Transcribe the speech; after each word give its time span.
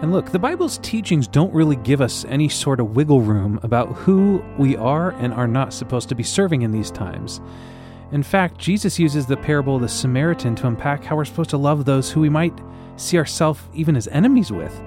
And 0.00 0.12
look, 0.12 0.30
the 0.30 0.38
Bible's 0.38 0.78
teachings 0.78 1.26
don't 1.26 1.52
really 1.52 1.74
give 1.74 2.00
us 2.00 2.24
any 2.26 2.48
sort 2.48 2.78
of 2.78 2.94
wiggle 2.94 3.20
room 3.20 3.58
about 3.64 3.88
who 3.94 4.44
we 4.56 4.76
are 4.76 5.10
and 5.12 5.34
are 5.34 5.48
not 5.48 5.72
supposed 5.72 6.08
to 6.10 6.14
be 6.14 6.22
serving 6.22 6.62
in 6.62 6.70
these 6.70 6.92
times. 6.92 7.40
In 8.12 8.22
fact, 8.22 8.58
Jesus 8.58 9.00
uses 9.00 9.26
the 9.26 9.36
parable 9.36 9.74
of 9.74 9.82
the 9.82 9.88
Samaritan 9.88 10.54
to 10.56 10.68
unpack 10.68 11.02
how 11.02 11.16
we're 11.16 11.24
supposed 11.24 11.50
to 11.50 11.58
love 11.58 11.84
those 11.84 12.12
who 12.12 12.20
we 12.20 12.28
might 12.28 12.56
see 12.96 13.18
ourselves 13.18 13.60
even 13.74 13.96
as 13.96 14.06
enemies 14.08 14.52
with. 14.52 14.80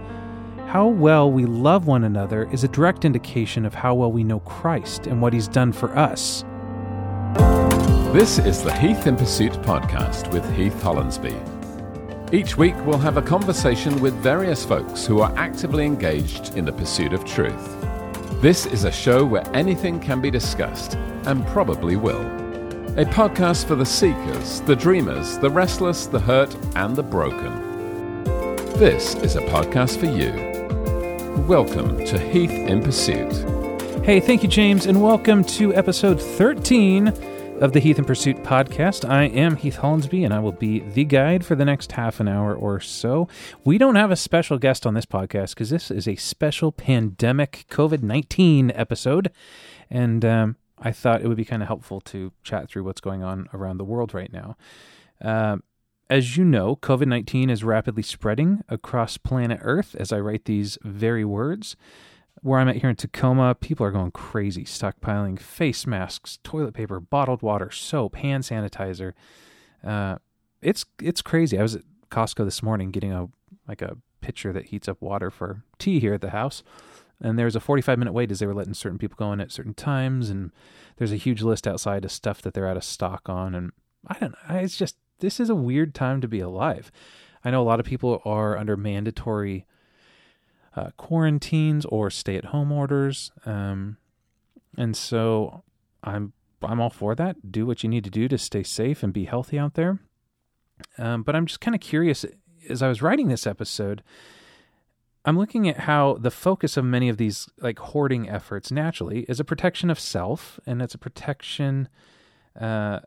How 0.68 0.88
well 0.88 1.30
we 1.30 1.46
love 1.46 1.88
one 1.88 2.06
another 2.06 2.50
is 2.52 2.64
a 2.64 2.70
direct 2.70 3.04
indication 3.04 3.66
of 3.66 3.74
how 3.74 3.94
well 3.94 4.14
we 4.14 4.24
know 4.24 4.40
Christ 4.40 5.08
and 5.08 5.22
what 5.22 5.34
he's 5.34 5.50
done 5.50 5.74
for 5.74 5.96
us. 5.98 6.46
This 8.14 8.40
is 8.40 8.64
the 8.64 8.74
Heath 8.74 9.08
in 9.08 9.18
Pursuit 9.18 9.54
podcast 9.54 10.32
with 10.32 10.50
Heath 10.56 10.76
Hollinsby. 10.82 11.61
Each 12.34 12.56
week, 12.56 12.76
we'll 12.86 12.98
have 12.98 13.18
a 13.18 13.22
conversation 13.22 14.00
with 14.00 14.14
various 14.24 14.64
folks 14.64 15.06
who 15.06 15.20
are 15.20 15.34
actively 15.36 15.86
engaged 15.86 16.56
in 16.56 16.64
the 16.64 16.72
pursuit 16.72 17.12
of 17.12 17.26
truth. 17.26 17.82
This 18.42 18.66
is 18.66 18.86
a 18.86 18.92
show 18.92 19.26
where 19.26 19.44
anything 19.54 20.00
can 20.00 20.22
be 20.22 20.32
discussed, 20.32 20.94
and 21.26 21.46
probably 21.48 21.98
will. 21.98 22.22
A 22.98 23.04
podcast 23.04 23.66
for 23.66 23.76
the 23.76 23.86
seekers, 23.86 24.62
the 24.62 24.78
dreamers, 24.78 25.40
the 25.40 25.50
restless, 25.50 26.06
the 26.06 26.22
hurt, 26.22 26.56
and 26.78 26.96
the 26.96 27.04
broken. 27.04 28.24
This 28.80 29.16
is 29.16 29.36
a 29.36 29.42
podcast 29.42 30.00
for 30.00 30.06
you. 30.06 30.32
Welcome 31.50 32.06
to 32.06 32.18
Heath 32.18 32.50
in 32.50 32.82
Pursuit. 32.82 33.34
Hey, 34.06 34.22
thank 34.22 34.42
you, 34.42 34.48
James, 34.48 34.86
and 34.86 35.04
welcome 35.04 35.44
to 35.44 35.76
episode 35.76 36.22
13 36.22 37.14
of 37.62 37.74
the 37.74 37.80
Heath 37.80 38.00
in 38.00 38.06
Pursuit 38.06 38.38
podcast. 38.38 39.08
I 39.08 39.26
am 39.26 39.56
Heath 39.56 39.78
Hollinsby, 39.78 40.26
and 40.26 40.34
I 40.34 40.40
will 40.40 40.52
be 40.52 40.80
the 40.80 41.04
guide 41.04 41.46
for 41.46 41.54
the 41.54 41.64
next 41.64 41.92
half 41.92 42.20
an 42.20 42.28
hour 42.28 42.56
or 42.56 42.80
so. 42.80 43.28
We 43.64 43.78
don't 43.78 43.96
have 43.96 44.10
a 44.10 44.16
special 44.16 44.58
guest 44.58 44.88
on 44.88 44.96
this 44.96 45.06
podcast 45.06 45.50
because 45.50 45.70
this 45.70 45.92
is 45.92 46.08
a 46.08 46.16
special 46.16 46.72
pandemic 46.72 47.66
COVID 47.70 48.02
19 48.02 48.72
episode. 48.74 49.32
And 49.92 50.26
um, 50.26 50.56
I 50.80 50.92
thought 50.92 51.22
it 51.22 51.28
would 51.28 51.38
be 51.38 51.46
kind 51.46 51.62
of 51.62 51.68
helpful 51.68 52.02
to 52.02 52.32
chat 52.44 52.68
through 52.68 52.84
what's 52.84 53.00
going 53.00 53.22
on 53.22 53.48
around 53.54 53.78
the 53.78 53.86
world 53.86 54.16
right 54.16 54.34
now. 54.34 54.58
Uh, 55.24 55.58
as 56.10 56.38
you 56.38 56.44
know, 56.44 56.76
COVID 56.78 57.06
19 57.06 57.52
is 57.52 57.64
rapidly 57.64 58.04
spreading 58.04 58.64
across 58.70 59.18
planet 59.18 59.60
Earth 59.62 59.96
as 60.00 60.12
I 60.12 60.20
write 60.20 60.46
these 60.46 60.80
very 60.84 61.24
words 61.24 61.76
where 62.42 62.60
I'm 62.60 62.68
at 62.68 62.78
here 62.78 62.90
in 62.90 62.96
Tacoma, 62.96 63.56
people 63.56 63.86
are 63.86 63.92
going 63.92 64.12
crazy, 64.12 64.64
stockpiling 64.64 65.40
face 65.40 65.86
masks, 65.86 66.40
toilet 66.44 66.74
paper, 66.74 67.00
bottled 67.00 67.42
water, 67.42 67.70
soap, 67.70 68.16
hand 68.16 68.44
sanitizer. 68.44 69.14
Uh, 69.84 70.18
it's 70.62 70.86
it's 71.02 71.22
crazy. 71.22 71.58
I 71.58 71.62
was 71.62 71.76
at 71.76 71.84
Costco 72.10 72.46
this 72.46 72.64
morning 72.64 72.92
getting 72.92 73.12
a 73.12 73.30
like 73.68 73.82
a 73.82 73.98
pitcher 74.22 74.54
that 74.54 74.68
heats 74.68 74.88
up 74.88 75.02
water 75.02 75.30
for 75.30 75.64
tea 75.78 76.00
here 76.00 76.14
at 76.14 76.22
the 76.22 76.32
house, 76.32 76.64
and 77.20 77.38
there 77.38 77.46
was 77.46 77.56
a 77.56 77.60
45 77.60 78.00
minute 78.00 78.14
wait 78.14 78.32
as 78.32 78.40
they 78.40 78.48
were 78.48 78.56
letting 78.56 78.74
certain 78.74 78.98
people 78.98 79.16
go 79.18 79.32
in 79.32 79.42
at 79.42 79.52
certain 79.52 79.74
times, 79.74 80.30
and 80.30 80.52
there's 80.98 81.12
a 81.12 81.18
huge 81.18 81.44
list 81.44 81.68
outside 81.68 82.06
of 82.06 82.12
stuff 82.12 82.42
that 82.42 82.54
they're 82.54 82.68
out 82.68 82.78
of 82.78 82.84
stock 82.84 83.30
on, 83.30 83.54
and 83.54 83.72
I 84.08 84.18
don't 84.20 84.32
know. 84.32 84.56
It's 84.56 84.78
just 84.78 84.98
this 85.20 85.40
is 85.40 85.50
a 85.50 85.56
weird 85.56 85.94
time 85.94 86.22
to 86.22 86.28
be 86.28 86.40
alive. 86.40 86.92
I 87.44 87.52
know 87.52 87.62
a 87.62 87.64
lot 87.64 87.80
of 87.80 87.86
people 87.86 88.22
are 88.26 88.58
under 88.58 88.76
mandatory 88.78 89.66
uh, 90.76 90.90
quarantines 90.98 91.86
or 91.86 92.10
stay 92.10 92.36
at 92.36 92.46
home 92.46 92.72
orders. 92.72 93.32
Um, 93.46 93.98
and 94.78 94.96
so 94.96 95.64
I'm 96.04 96.34
I'm 96.64 96.80
all 96.80 96.90
for 96.90 97.16
that. 97.16 97.52
Do 97.52 97.66
what 97.66 97.84
you 97.84 97.90
need 97.90 98.04
to 98.04 98.10
do 98.10 98.28
to 98.28 98.38
stay 98.38 98.64
safe 98.64 99.04
and 99.04 99.12
be 99.12 99.26
healthy 99.26 99.58
out 99.58 99.74
there. 99.74 100.00
Um, 100.98 101.24
but 101.24 101.36
I'm 101.36 101.46
just 101.46 101.62
kind 101.62 101.76
of 101.76 101.82
curious 101.82 102.26
as 102.70 102.82
I 102.82 102.88
was 102.88 103.02
writing 103.02 103.28
this 103.28 103.48
episode. 103.48 104.04
I'm 105.24 105.38
looking 105.38 105.68
at 105.68 105.82
how 105.82 106.18
the 106.20 106.32
focus 106.32 106.78
of 106.78 106.86
many 106.86 107.08
of 107.10 107.18
these 107.18 107.48
like 107.60 107.78
hoarding 107.78 108.28
efforts 108.30 108.72
naturally 108.72 109.22
is 109.30 109.40
a 109.40 109.44
protection 109.44 109.90
of 109.90 110.00
self 110.00 110.60
and 110.66 110.82
it's 110.82 110.96
a 110.96 111.00
protection 111.00 111.90
uh, 112.60 113.02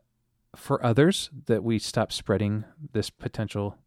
for 0.55 0.83
others 0.85 1.29
that 1.47 1.63
we 1.63 1.77
stop 1.77 2.13
spreading 2.13 2.63
this 2.93 3.09
potential 3.09 3.77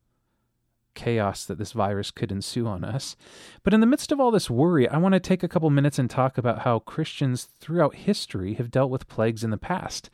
chaos 0.99 1.45
that 1.45 1.59
this 1.59 1.71
virus 1.71 2.11
could 2.11 2.33
ensue 2.33 2.67
on 2.67 2.83
us. 2.83 3.15
But 3.63 3.73
in 3.73 3.79
the 3.79 3.87
midst 3.87 4.11
of 4.11 4.19
all 4.19 4.33
this 4.33 4.51
worry, 4.51 4.89
I 4.89 4.99
want 4.99 5.13
to 5.13 5.21
take 5.21 5.45
a 5.45 5.49
couple 5.49 5.71
minutes 5.71 5.97
and 5.97 6.11
talk 6.11 6.37
about 6.37 6.63
how 6.63 6.81
Christians 6.81 7.49
throughout 7.61 7.95
history 7.95 8.55
have 8.55 8.73
dealt 8.73 8.91
with 8.91 9.07
plagues 9.07 9.45
in 9.45 9.51
the 9.51 9.57
past. 9.57 10.11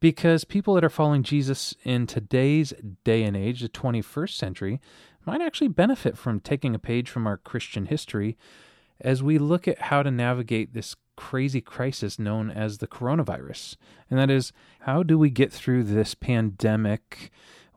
Because 0.00 0.44
people 0.44 0.72
that 0.74 0.84
are 0.84 0.88
following 0.88 1.22
Jesus 1.22 1.74
in 1.84 2.06
today's 2.06 2.72
day 3.04 3.24
and 3.24 3.36
age, 3.36 3.60
the 3.60 3.68
21st 3.68 4.30
century, 4.34 4.80
might 5.26 5.42
actually 5.42 5.68
benefit 5.68 6.16
from 6.16 6.40
taking 6.40 6.74
a 6.74 6.78
page 6.78 7.10
from 7.10 7.26
our 7.26 7.36
Christian 7.36 7.86
history 7.86 8.38
as 9.02 9.22
we 9.22 9.36
look 9.36 9.68
at 9.68 9.82
how 9.82 10.02
to 10.02 10.10
navigate 10.10 10.72
this 10.72 10.96
crazy 11.14 11.60
crisis 11.60 12.18
known 12.18 12.50
as 12.50 12.78
the 12.78 12.86
coronavirus. 12.86 13.76
And 14.08 14.18
that 14.18 14.30
is, 14.30 14.50
how 14.80 15.02
do 15.02 15.18
we 15.18 15.28
get 15.28 15.52
through 15.52 15.84
this 15.84 16.14
pandemic? 16.14 17.30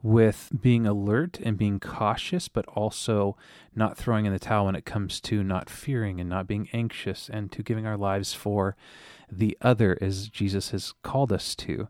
With 0.05 0.51
being 0.61 0.85
alert 0.85 1.39
and 1.41 1.57
being 1.57 1.79
cautious, 1.79 2.47
but 2.47 2.63
also 2.67 3.35
not 3.75 3.97
throwing 3.97 4.27
in 4.27 4.31
the 4.31 4.38
towel 4.38 4.67
when 4.67 4.75
it 4.75 4.85
comes 4.85 5.19
to 5.19 5.43
not 5.43 5.67
fearing 5.67 6.21
and 6.21 6.29
not 6.29 6.45
being 6.45 6.69
anxious 6.73 7.27
and 7.27 7.51
to 7.51 7.63
giving 7.63 7.88
our 7.88 7.97
lives 7.97 8.31
for 8.31 8.75
the 9.31 9.57
other 9.61 9.97
as 10.01 10.29
Jesus 10.29 10.69
has 10.69 10.94
called 11.01 11.33
us 11.33 11.55
to. 11.55 11.88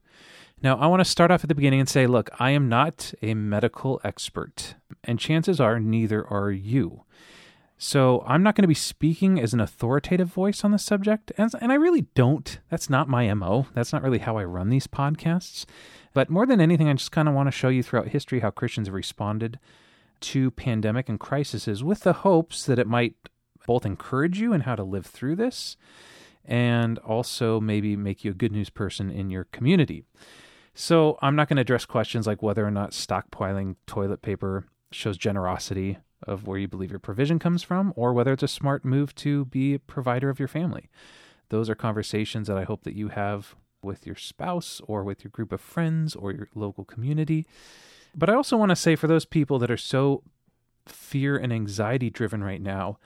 Now, 0.61 0.77
I 0.77 0.87
want 0.87 1.01
to 1.01 1.05
start 1.05 1.29
off 1.29 1.43
at 1.43 1.49
the 1.49 1.55
beginning 1.55 1.81
and 1.81 1.89
say, 1.89 2.07
look, 2.07 2.29
I 2.39 2.51
am 2.51 2.69
not 2.69 3.13
a 3.21 3.33
medical 3.33 3.99
expert, 4.05 4.75
and 5.03 5.19
chances 5.19 5.59
are 5.59 5.77
neither 5.77 6.25
are 6.25 6.51
you. 6.51 7.03
So 7.77 8.23
I'm 8.25 8.41
not 8.41 8.55
going 8.55 8.63
to 8.63 8.69
be 8.69 8.73
speaking 8.73 9.41
as 9.41 9.53
an 9.53 9.59
authoritative 9.59 10.29
voice 10.29 10.63
on 10.63 10.71
the 10.71 10.79
subject, 10.79 11.33
and, 11.37 11.51
and 11.59 11.69
I 11.69 11.75
really 11.75 12.05
don't. 12.15 12.59
That's 12.69 12.89
not 12.89 13.09
my 13.09 13.31
MO. 13.33 13.67
That's 13.73 13.91
not 13.91 14.03
really 14.03 14.19
how 14.19 14.37
I 14.37 14.45
run 14.45 14.69
these 14.69 14.87
podcasts. 14.87 15.65
But 16.15 16.29
more 16.29 16.45
than 16.45 16.61
anything, 16.61 16.87
I 16.87 16.93
just 16.93 17.11
kind 17.11 17.27
of 17.27 17.35
want 17.35 17.47
to 17.47 17.51
show 17.51 17.67
you 17.67 17.83
throughout 17.83 18.07
history 18.07 18.39
how 18.39 18.49
Christians 18.49 18.87
have 18.87 18.95
responded 18.95 19.59
to 20.21 20.49
pandemic 20.49 21.09
and 21.09 21.19
crises 21.19 21.83
with 21.83 21.99
the 21.99 22.13
hopes 22.13 22.65
that 22.65 22.79
it 22.79 22.87
might 22.87 23.15
both 23.67 23.85
encourage 23.85 24.39
you 24.39 24.53
in 24.53 24.61
how 24.61 24.75
to 24.75 24.83
live 24.83 25.05
through 25.05 25.35
this 25.35 25.75
and 26.45 26.99
also 26.99 27.59
maybe 27.59 27.97
make 27.97 28.23
you 28.23 28.31
a 28.31 28.33
good 28.33 28.53
news 28.53 28.69
person 28.69 29.11
in 29.11 29.29
your 29.29 29.43
community. 29.43 30.05
So 30.73 31.19
I'm 31.21 31.35
not 31.35 31.49
going 31.49 31.57
to 31.57 31.61
address 31.61 31.83
questions 31.83 32.25
like 32.25 32.41
whether 32.41 32.65
or 32.65 32.71
not 32.71 32.91
stockpiling 32.91 33.75
toilet 33.85 34.21
paper 34.21 34.67
shows 34.93 35.17
generosity 35.17 35.97
of 36.23 36.47
where 36.47 36.57
you 36.57 36.69
believe 36.69 36.91
your 36.91 36.99
provision 36.99 37.39
comes 37.39 37.61
from 37.61 37.91
or 37.97 38.13
whether 38.13 38.31
it's 38.31 38.41
a 38.43 38.47
smart 38.47 38.85
move 38.85 39.13
to 39.15 39.43
be 39.45 39.73
a 39.73 39.79
provider 39.79 40.29
of 40.29 40.39
your 40.39 40.47
family. 40.47 40.89
Those 41.49 41.69
are 41.69 41.75
conversations 41.75 42.47
that 42.47 42.57
I 42.57 42.63
hope 42.63 42.85
that 42.85 42.95
you 42.95 43.09
have 43.09 43.53
with 43.85 44.05
your 44.05 44.15
spouse 44.15 44.81
or 44.87 45.03
with 45.03 45.23
your 45.23 45.31
group 45.31 45.51
of 45.51 45.61
friends 45.61 46.15
or 46.15 46.31
your 46.31 46.49
local 46.55 46.83
community. 46.83 47.45
But 48.13 48.29
I 48.29 48.33
also 48.33 48.57
want 48.57 48.69
to 48.69 48.75
say 48.75 48.95
for 48.95 49.07
those 49.07 49.25
people 49.25 49.59
that 49.59 49.71
are 49.71 49.77
so 49.77 50.23
fear 50.85 51.37
and 51.37 51.53
anxiety 51.53 52.09
driven 52.09 52.43
right 52.43 52.61
now 52.61 52.97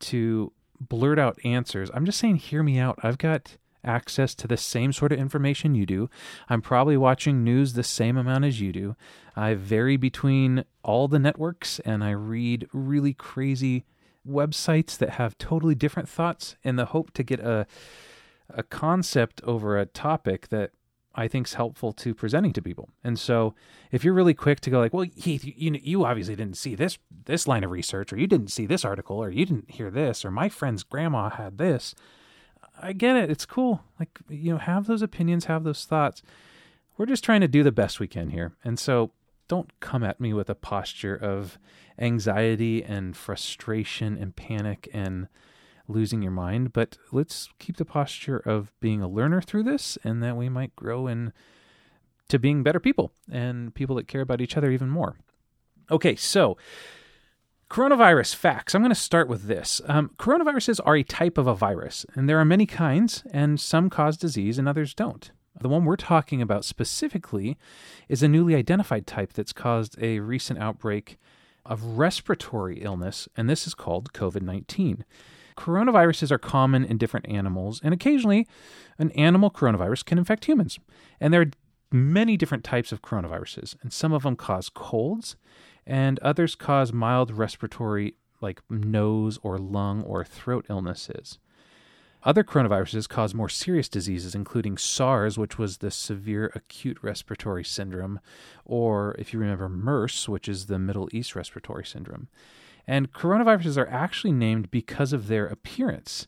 to 0.00 0.52
blurt 0.80 1.18
out 1.18 1.38
answers, 1.44 1.90
I'm 1.94 2.04
just 2.04 2.18
saying, 2.18 2.36
hear 2.36 2.62
me 2.62 2.78
out. 2.78 2.98
I've 3.02 3.18
got 3.18 3.56
access 3.84 4.34
to 4.34 4.48
the 4.48 4.56
same 4.56 4.92
sort 4.92 5.12
of 5.12 5.18
information 5.18 5.74
you 5.74 5.86
do. 5.86 6.08
I'm 6.48 6.62
probably 6.62 6.96
watching 6.96 7.44
news 7.44 7.74
the 7.74 7.82
same 7.82 8.16
amount 8.16 8.44
as 8.44 8.60
you 8.60 8.72
do. 8.72 8.96
I 9.36 9.54
vary 9.54 9.96
between 9.96 10.64
all 10.82 11.06
the 11.08 11.18
networks 11.18 11.80
and 11.80 12.02
I 12.02 12.10
read 12.10 12.66
really 12.72 13.12
crazy 13.12 13.84
websites 14.26 14.96
that 14.96 15.10
have 15.10 15.36
totally 15.36 15.74
different 15.74 16.08
thoughts 16.08 16.56
in 16.62 16.76
the 16.76 16.86
hope 16.86 17.12
to 17.12 17.22
get 17.22 17.40
a 17.40 17.66
a 18.50 18.62
concept 18.62 19.40
over 19.44 19.78
a 19.78 19.86
topic 19.86 20.48
that 20.48 20.72
I 21.14 21.28
think 21.28 21.46
is 21.46 21.54
helpful 21.54 21.92
to 21.92 22.14
presenting 22.14 22.52
to 22.54 22.62
people. 22.62 22.88
And 23.04 23.18
so, 23.18 23.54
if 23.92 24.04
you're 24.04 24.14
really 24.14 24.34
quick 24.34 24.60
to 24.60 24.70
go 24.70 24.80
like, 24.80 24.92
"Well, 24.92 25.06
Heath, 25.14 25.44
you 25.44 25.78
you 25.80 26.04
obviously 26.04 26.34
didn't 26.34 26.56
see 26.56 26.74
this 26.74 26.98
this 27.24 27.46
line 27.46 27.64
of 27.64 27.70
research, 27.70 28.12
or 28.12 28.18
you 28.18 28.26
didn't 28.26 28.50
see 28.50 28.66
this 28.66 28.84
article, 28.84 29.16
or 29.22 29.30
you 29.30 29.46
didn't 29.46 29.70
hear 29.70 29.90
this, 29.90 30.24
or 30.24 30.30
my 30.30 30.48
friend's 30.48 30.82
grandma 30.82 31.30
had 31.30 31.58
this," 31.58 31.94
I 32.80 32.92
get 32.92 33.16
it. 33.16 33.30
It's 33.30 33.46
cool. 33.46 33.84
Like 34.00 34.18
you 34.28 34.52
know, 34.52 34.58
have 34.58 34.86
those 34.86 35.02
opinions, 35.02 35.44
have 35.44 35.64
those 35.64 35.84
thoughts. 35.84 36.22
We're 36.96 37.06
just 37.06 37.24
trying 37.24 37.40
to 37.40 37.48
do 37.48 37.62
the 37.62 37.72
best 37.72 38.00
we 38.00 38.08
can 38.08 38.30
here, 38.30 38.52
and 38.64 38.78
so 38.78 39.12
don't 39.46 39.78
come 39.80 40.02
at 40.02 40.20
me 40.20 40.32
with 40.32 40.50
a 40.50 40.54
posture 40.54 41.14
of 41.14 41.58
anxiety 41.98 42.82
and 42.82 43.16
frustration 43.16 44.16
and 44.16 44.34
panic 44.34 44.88
and 44.92 45.28
losing 45.88 46.22
your 46.22 46.32
mind, 46.32 46.72
but 46.72 46.98
let's 47.12 47.48
keep 47.58 47.76
the 47.76 47.84
posture 47.84 48.38
of 48.38 48.72
being 48.80 49.02
a 49.02 49.08
learner 49.08 49.40
through 49.40 49.64
this 49.64 49.98
and 50.04 50.22
that 50.22 50.36
we 50.36 50.48
might 50.48 50.74
grow 50.76 51.06
in 51.06 51.32
to 52.28 52.38
being 52.38 52.62
better 52.62 52.80
people 52.80 53.12
and 53.30 53.74
people 53.74 53.96
that 53.96 54.08
care 54.08 54.22
about 54.22 54.40
each 54.40 54.56
other 54.56 54.70
even 54.70 54.88
more. 54.88 55.16
Okay, 55.90 56.16
so 56.16 56.56
coronavirus 57.70 58.34
facts. 58.34 58.74
I'm 58.74 58.82
going 58.82 58.90
to 58.90 58.94
start 58.94 59.28
with 59.28 59.44
this. 59.44 59.80
Um, 59.86 60.10
coronaviruses 60.18 60.80
are 60.84 60.96
a 60.96 61.02
type 61.02 61.36
of 61.36 61.46
a 61.46 61.54
virus, 61.54 62.06
and 62.14 62.28
there 62.28 62.38
are 62.38 62.44
many 62.44 62.66
kinds, 62.66 63.22
and 63.30 63.60
some 63.60 63.90
cause 63.90 64.16
disease 64.16 64.58
and 64.58 64.68
others 64.68 64.94
don't. 64.94 65.30
The 65.60 65.68
one 65.68 65.84
we're 65.84 65.96
talking 65.96 66.42
about 66.42 66.64
specifically 66.64 67.56
is 68.08 68.22
a 68.22 68.28
newly 68.28 68.54
identified 68.54 69.06
type 69.06 69.32
that's 69.32 69.52
caused 69.52 69.96
a 70.00 70.20
recent 70.20 70.58
outbreak 70.58 71.18
of 71.64 71.98
respiratory 71.98 72.82
illness, 72.82 73.28
and 73.36 73.48
this 73.48 73.66
is 73.66 73.74
called 73.74 74.12
COVID 74.12 74.42
19. 74.42 75.04
Coronaviruses 75.56 76.30
are 76.30 76.38
common 76.38 76.84
in 76.84 76.98
different 76.98 77.28
animals, 77.28 77.80
and 77.82 77.94
occasionally 77.94 78.46
an 78.98 79.10
animal 79.12 79.50
coronavirus 79.50 80.04
can 80.04 80.18
infect 80.18 80.46
humans. 80.46 80.78
And 81.20 81.32
there 81.32 81.42
are 81.42 81.50
many 81.92 82.36
different 82.36 82.64
types 82.64 82.92
of 82.92 83.02
coronaviruses, 83.02 83.76
and 83.82 83.92
some 83.92 84.12
of 84.12 84.24
them 84.24 84.36
cause 84.36 84.68
colds, 84.68 85.36
and 85.86 86.18
others 86.20 86.54
cause 86.54 86.92
mild 86.92 87.30
respiratory, 87.30 88.14
like 88.40 88.62
nose 88.68 89.38
or 89.42 89.58
lung 89.58 90.02
or 90.02 90.24
throat 90.24 90.66
illnesses. 90.68 91.38
Other 92.24 92.42
coronaviruses 92.42 93.06
cause 93.06 93.34
more 93.34 93.50
serious 93.50 93.88
diseases, 93.88 94.34
including 94.34 94.78
SARS, 94.78 95.36
which 95.36 95.58
was 95.58 95.78
the 95.78 95.90
severe 95.90 96.50
acute 96.54 96.98
respiratory 97.02 97.64
syndrome, 97.64 98.18
or 98.64 99.14
if 99.18 99.34
you 99.34 99.38
remember, 99.38 99.68
MERS, 99.68 100.26
which 100.28 100.48
is 100.48 100.66
the 100.66 100.78
Middle 100.78 101.08
East 101.12 101.36
respiratory 101.36 101.84
syndrome. 101.84 102.28
And 102.86 103.12
coronaviruses 103.12 103.78
are 103.78 103.88
actually 103.88 104.32
named 104.32 104.70
because 104.70 105.12
of 105.12 105.28
their 105.28 105.46
appearance. 105.46 106.26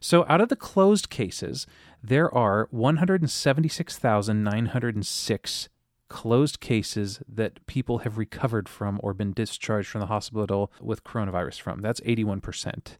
So, 0.00 0.24
out 0.30 0.40
of 0.40 0.48
the 0.48 0.56
closed 0.56 1.10
cases, 1.10 1.66
there 2.02 2.34
are 2.34 2.68
176,906 2.70 5.68
closed 6.08 6.60
cases 6.60 7.20
that 7.28 7.66
people 7.66 7.98
have 7.98 8.18
recovered 8.18 8.68
from 8.68 8.98
or 9.02 9.12
been 9.12 9.32
discharged 9.32 9.88
from 9.88 10.00
the 10.00 10.06
hospital 10.06 10.72
with 10.80 11.04
coronavirus 11.04 11.60
from. 11.60 11.82
That's 11.82 12.00
81%. 12.00 12.96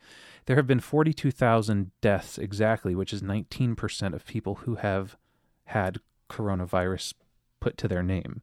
There 0.46 0.56
have 0.56 0.66
been 0.66 0.80
42,000 0.80 1.92
deaths 2.00 2.36
exactly, 2.36 2.94
which 2.94 3.12
is 3.12 3.22
19% 3.22 4.14
of 4.14 4.26
people 4.26 4.56
who 4.56 4.74
have 4.76 5.16
had 5.66 6.00
coronavirus 6.28 7.14
put 7.62 7.78
to 7.78 7.88
their 7.88 8.02
name. 8.02 8.42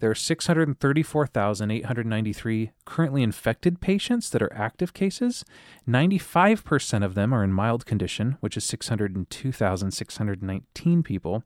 There 0.00 0.10
are 0.10 0.14
634,893 0.14 2.72
currently 2.84 3.22
infected 3.22 3.80
patients 3.80 4.28
that 4.30 4.42
are 4.42 4.52
active 4.52 4.92
cases. 4.92 5.44
95% 5.88 7.04
of 7.04 7.14
them 7.14 7.32
are 7.32 7.44
in 7.44 7.52
mild 7.52 7.86
condition, 7.86 8.36
which 8.40 8.56
is 8.56 8.64
602,619 8.64 11.02
people. 11.04 11.44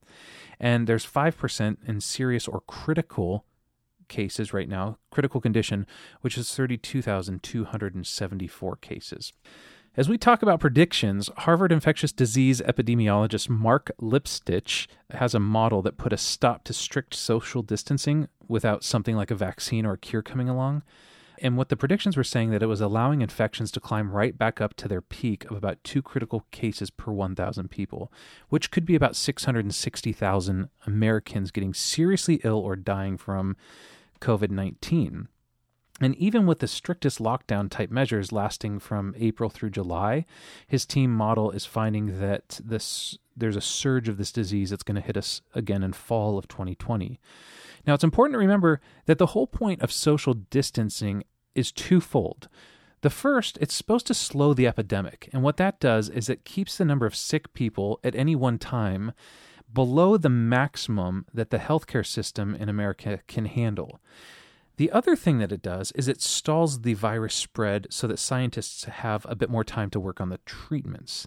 And 0.58 0.86
there's 0.86 1.04
5% 1.04 1.76
in 1.86 2.00
serious 2.00 2.48
or 2.48 2.62
critical 2.62 3.44
cases 4.08 4.54
right 4.54 4.70
now, 4.70 4.96
critical 5.10 5.42
condition, 5.42 5.86
which 6.22 6.38
is 6.38 6.54
32,274 6.54 8.76
cases. 8.76 9.34
As 9.96 10.08
we 10.08 10.16
talk 10.16 10.42
about 10.42 10.60
predictions, 10.60 11.28
Harvard 11.38 11.72
infectious 11.72 12.12
disease 12.12 12.60
epidemiologist 12.60 13.48
Marc 13.48 13.90
Lipsitch 14.00 14.86
has 15.10 15.34
a 15.34 15.40
model 15.40 15.82
that 15.82 15.98
put 15.98 16.12
a 16.12 16.16
stop 16.16 16.62
to 16.64 16.72
strict 16.72 17.14
social 17.14 17.62
distancing 17.62 18.28
without 18.46 18.84
something 18.84 19.16
like 19.16 19.32
a 19.32 19.34
vaccine 19.34 19.84
or 19.84 19.94
a 19.94 19.98
cure 19.98 20.22
coming 20.22 20.48
along. 20.48 20.82
And 21.40 21.56
what 21.56 21.68
the 21.68 21.76
predictions 21.76 22.16
were 22.16 22.24
saying 22.24 22.50
that 22.50 22.62
it 22.62 22.66
was 22.66 22.80
allowing 22.80 23.22
infections 23.22 23.70
to 23.72 23.80
climb 23.80 24.10
right 24.10 24.36
back 24.36 24.60
up 24.60 24.74
to 24.74 24.88
their 24.88 25.00
peak 25.00 25.44
of 25.50 25.56
about 25.56 25.82
two 25.84 26.02
critical 26.02 26.44
cases 26.50 26.90
per 26.90 27.12
1,000 27.12 27.68
people, 27.68 28.12
which 28.48 28.70
could 28.70 28.84
be 28.84 28.94
about 28.94 29.16
660,000 29.16 30.68
Americans 30.86 31.50
getting 31.50 31.74
seriously 31.74 32.40
ill 32.44 32.58
or 32.58 32.76
dying 32.76 33.16
from 33.16 33.56
COVID 34.20 34.50
19. 34.50 35.28
And 36.00 36.14
even 36.16 36.46
with 36.46 36.60
the 36.60 36.68
strictest 36.68 37.18
lockdown 37.18 37.68
type 37.70 37.90
measures 37.90 38.30
lasting 38.30 38.78
from 38.78 39.14
April 39.18 39.50
through 39.50 39.70
July, 39.70 40.26
his 40.66 40.86
team 40.86 41.12
model 41.12 41.50
is 41.50 41.66
finding 41.66 42.20
that 42.20 42.60
this 42.64 43.18
there's 43.36 43.56
a 43.56 43.60
surge 43.60 44.08
of 44.08 44.16
this 44.16 44.32
disease 44.32 44.70
that's 44.70 44.82
going 44.82 44.96
to 44.96 45.00
hit 45.00 45.16
us 45.16 45.42
again 45.54 45.84
in 45.84 45.92
fall 45.92 46.38
of 46.38 46.48
2020. 46.48 47.20
Now, 47.86 47.94
it's 47.94 48.04
important 48.04 48.34
to 48.34 48.38
remember 48.38 48.80
that 49.06 49.18
the 49.18 49.26
whole 49.26 49.46
point 49.46 49.80
of 49.80 49.92
social 49.92 50.34
distancing 50.34 51.22
is 51.54 51.70
twofold. 51.70 52.48
The 53.02 53.10
first, 53.10 53.56
it's 53.60 53.74
supposed 53.74 54.08
to 54.08 54.14
slow 54.14 54.54
the 54.54 54.66
epidemic, 54.66 55.28
and 55.32 55.42
what 55.44 55.56
that 55.58 55.78
does 55.78 56.08
is 56.08 56.28
it 56.28 56.44
keeps 56.44 56.76
the 56.76 56.84
number 56.84 57.06
of 57.06 57.14
sick 57.14 57.54
people 57.54 58.00
at 58.02 58.16
any 58.16 58.34
one 58.34 58.58
time 58.58 59.12
below 59.72 60.16
the 60.16 60.28
maximum 60.28 61.26
that 61.32 61.50
the 61.50 61.58
healthcare 61.58 62.04
system 62.04 62.54
in 62.54 62.68
America 62.68 63.20
can 63.28 63.44
handle. 63.44 64.00
The 64.78 64.92
other 64.92 65.16
thing 65.16 65.38
that 65.38 65.50
it 65.50 65.60
does 65.60 65.90
is 65.92 66.06
it 66.06 66.22
stalls 66.22 66.82
the 66.82 66.94
virus 66.94 67.34
spread 67.34 67.88
so 67.90 68.06
that 68.06 68.20
scientists 68.20 68.84
have 68.84 69.26
a 69.28 69.34
bit 69.34 69.50
more 69.50 69.64
time 69.64 69.90
to 69.90 69.98
work 69.98 70.20
on 70.20 70.28
the 70.28 70.38
treatments. 70.46 71.26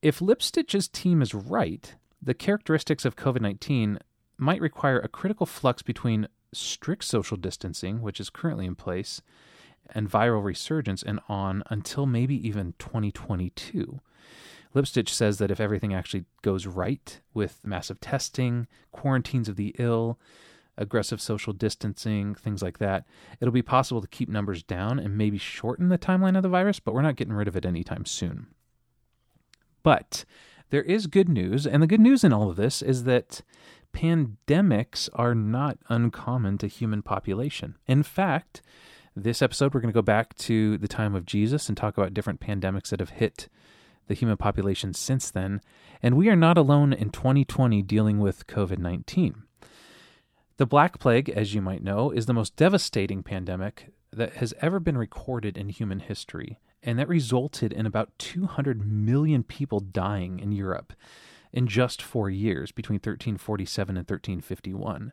If 0.00 0.20
Lipsitch's 0.20 0.86
team 0.86 1.22
is 1.22 1.34
right, 1.34 1.96
the 2.22 2.34
characteristics 2.34 3.04
of 3.04 3.16
COVID 3.16 3.40
19 3.40 3.98
might 4.38 4.60
require 4.60 5.00
a 5.00 5.08
critical 5.08 5.44
flux 5.44 5.82
between 5.82 6.28
strict 6.54 7.02
social 7.02 7.36
distancing, 7.36 8.00
which 8.00 8.20
is 8.20 8.30
currently 8.30 8.66
in 8.66 8.76
place, 8.76 9.22
and 9.90 10.08
viral 10.08 10.44
resurgence 10.44 11.02
and 11.02 11.18
on 11.28 11.64
until 11.68 12.06
maybe 12.06 12.46
even 12.46 12.74
2022. 12.78 14.00
Lipsitch 14.72 15.08
says 15.08 15.38
that 15.38 15.50
if 15.50 15.58
everything 15.58 15.92
actually 15.92 16.26
goes 16.42 16.64
right 16.64 17.20
with 17.34 17.58
massive 17.64 17.98
testing, 17.98 18.68
quarantines 18.92 19.48
of 19.48 19.56
the 19.56 19.74
ill, 19.80 20.16
aggressive 20.78 21.20
social 21.20 21.52
distancing, 21.52 22.34
things 22.34 22.62
like 22.62 22.78
that, 22.78 23.06
it'll 23.40 23.52
be 23.52 23.62
possible 23.62 24.00
to 24.00 24.08
keep 24.08 24.28
numbers 24.28 24.62
down 24.62 24.98
and 24.98 25.16
maybe 25.16 25.38
shorten 25.38 25.88
the 25.88 25.98
timeline 25.98 26.36
of 26.36 26.42
the 26.42 26.48
virus, 26.48 26.80
but 26.80 26.94
we're 26.94 27.02
not 27.02 27.16
getting 27.16 27.34
rid 27.34 27.48
of 27.48 27.56
it 27.56 27.66
anytime 27.66 28.04
soon. 28.04 28.48
But 29.82 30.24
there 30.70 30.82
is 30.82 31.06
good 31.06 31.28
news, 31.28 31.66
and 31.66 31.82
the 31.82 31.86
good 31.86 32.00
news 32.00 32.24
in 32.24 32.32
all 32.32 32.50
of 32.50 32.56
this 32.56 32.82
is 32.82 33.04
that 33.04 33.42
pandemics 33.92 35.08
are 35.14 35.34
not 35.34 35.78
uncommon 35.88 36.58
to 36.58 36.66
human 36.66 37.02
population. 37.02 37.76
In 37.86 38.02
fact, 38.02 38.62
this 39.14 39.40
episode 39.40 39.72
we're 39.72 39.80
going 39.80 39.92
to 39.92 39.96
go 39.96 40.02
back 40.02 40.36
to 40.36 40.76
the 40.78 40.88
time 40.88 41.14
of 41.14 41.24
Jesus 41.24 41.68
and 41.68 41.76
talk 41.76 41.96
about 41.96 42.12
different 42.12 42.40
pandemics 42.40 42.88
that 42.88 43.00
have 43.00 43.10
hit 43.10 43.48
the 44.08 44.14
human 44.14 44.36
population 44.36 44.92
since 44.92 45.30
then, 45.30 45.60
and 46.02 46.16
we 46.16 46.28
are 46.28 46.36
not 46.36 46.58
alone 46.58 46.92
in 46.92 47.10
2020 47.10 47.80
dealing 47.82 48.18
with 48.18 48.46
COVID 48.46 48.78
19. 48.78 49.45
The 50.58 50.66
Black 50.66 50.98
Plague, 50.98 51.28
as 51.28 51.52
you 51.52 51.60
might 51.60 51.84
know, 51.84 52.10
is 52.10 52.24
the 52.24 52.32
most 52.32 52.56
devastating 52.56 53.22
pandemic 53.22 53.92
that 54.10 54.36
has 54.36 54.54
ever 54.62 54.80
been 54.80 54.96
recorded 54.96 55.58
in 55.58 55.68
human 55.68 56.00
history, 56.00 56.58
and 56.82 56.98
that 56.98 57.08
resulted 57.08 57.74
in 57.74 57.84
about 57.84 58.18
200 58.18 58.90
million 58.90 59.42
people 59.42 59.80
dying 59.80 60.38
in 60.38 60.52
Europe 60.52 60.94
in 61.52 61.66
just 61.66 62.00
four 62.00 62.30
years 62.30 62.72
between 62.72 62.96
1347 62.96 63.98
and 63.98 64.08
1351. 64.08 65.12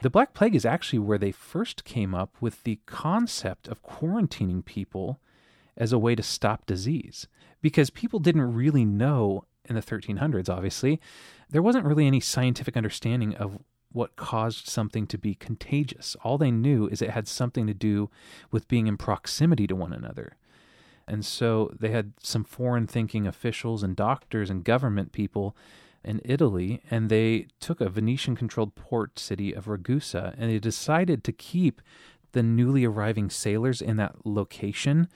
The 0.00 0.10
Black 0.10 0.32
Plague 0.32 0.54
is 0.54 0.64
actually 0.64 1.00
where 1.00 1.18
they 1.18 1.32
first 1.32 1.84
came 1.84 2.14
up 2.14 2.34
with 2.40 2.62
the 2.64 2.80
concept 2.86 3.68
of 3.68 3.82
quarantining 3.82 4.64
people 4.64 5.20
as 5.76 5.92
a 5.92 5.98
way 5.98 6.14
to 6.14 6.22
stop 6.22 6.64
disease, 6.64 7.26
because 7.60 7.90
people 7.90 8.20
didn't 8.20 8.54
really 8.54 8.86
know 8.86 9.44
in 9.68 9.74
the 9.74 9.82
1300s, 9.82 10.48
obviously, 10.48 10.98
there 11.50 11.62
wasn't 11.62 11.84
really 11.84 12.06
any 12.06 12.20
scientific 12.20 12.74
understanding 12.74 13.34
of 13.36 13.58
what 13.92 14.16
caused 14.16 14.68
something 14.68 15.06
to 15.08 15.18
be 15.18 15.34
contagious. 15.34 16.16
All 16.22 16.38
they 16.38 16.50
knew 16.50 16.88
is 16.88 17.02
it 17.02 17.10
had 17.10 17.28
something 17.28 17.66
to 17.66 17.74
do 17.74 18.10
with 18.50 18.68
being 18.68 18.86
in 18.86 18.96
proximity 18.96 19.66
to 19.66 19.76
one 19.76 19.92
another. 19.92 20.36
And 21.06 21.24
so 21.24 21.72
they 21.78 21.90
had 21.90 22.12
some 22.22 22.44
foreign 22.44 22.86
thinking 22.86 23.26
officials 23.26 23.82
and 23.82 23.96
doctors 23.96 24.50
and 24.50 24.64
government 24.64 25.12
people 25.12 25.56
in 26.04 26.20
Italy, 26.24 26.82
and 26.90 27.08
they 27.08 27.46
took 27.60 27.80
a 27.80 27.88
Venetian 27.88 28.34
controlled 28.34 28.74
port 28.74 29.18
city 29.18 29.52
of 29.52 29.68
Ragusa 29.68 30.34
and 30.36 30.50
they 30.50 30.58
decided 30.58 31.22
to 31.24 31.32
keep 31.32 31.80
the 32.32 32.42
newly 32.42 32.84
arriving 32.84 33.30
sailors 33.30 33.80
in 33.80 33.96
that 33.98 34.24
location 34.24 35.08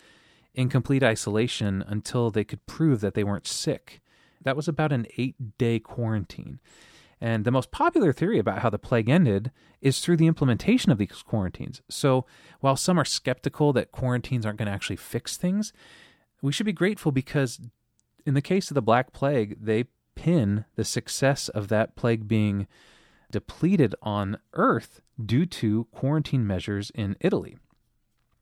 in 0.55 0.69
complete 0.69 1.03
isolation 1.03 1.85
until 1.87 2.31
they 2.31 2.45
could 2.45 2.65
prove 2.67 3.01
that 3.01 3.15
they 3.15 3.25
weren't 3.25 3.47
sick. 3.47 4.01
That 4.43 4.57
was 4.57 4.69
about 4.69 4.93
an 4.93 5.07
eight 5.19 5.59
day 5.59 5.79
quarantine. 5.79 6.61
And 7.21 7.45
the 7.45 7.51
most 7.51 7.71
popular 7.71 8.13
theory 8.13 8.39
about 8.39 8.59
how 8.59 8.71
the 8.71 8.79
plague 8.79 9.09
ended 9.09 9.51
is 9.81 10.01
through 10.01 10.19
the 10.19 10.27
implementation 10.27 10.93
of 10.93 10.99
these 10.99 11.23
quarantines. 11.25 11.81
So 11.89 12.27
while 12.61 12.77
some 12.77 12.99
are 12.99 13.05
skeptical 13.05 13.73
that 13.73 13.93
quarantines 13.93 14.45
aren't 14.45 14.59
going 14.59 14.67
to 14.67 14.73
actually 14.73 14.97
fix 14.97 15.37
things, 15.37 15.73
we 16.43 16.53
should 16.53 16.67
be 16.67 16.73
grateful 16.73 17.13
because 17.13 17.61
in 18.27 18.35
the 18.35 18.43
case 18.43 18.71
of 18.71 18.75
the 18.75 18.83
Black 18.83 19.13
Plague, 19.13 19.57
they 19.61 19.85
pin 20.15 20.65
the 20.75 20.85
success 20.85 21.49
of 21.49 21.69
that 21.69 21.95
plague 21.95 22.27
being 22.27 22.67
depleted 23.31 23.95
on 24.03 24.39
Earth 24.53 25.01
due 25.25 25.47
to 25.47 25.85
quarantine 25.93 26.47
measures 26.47 26.91
in 26.95 27.17
Italy. 27.21 27.57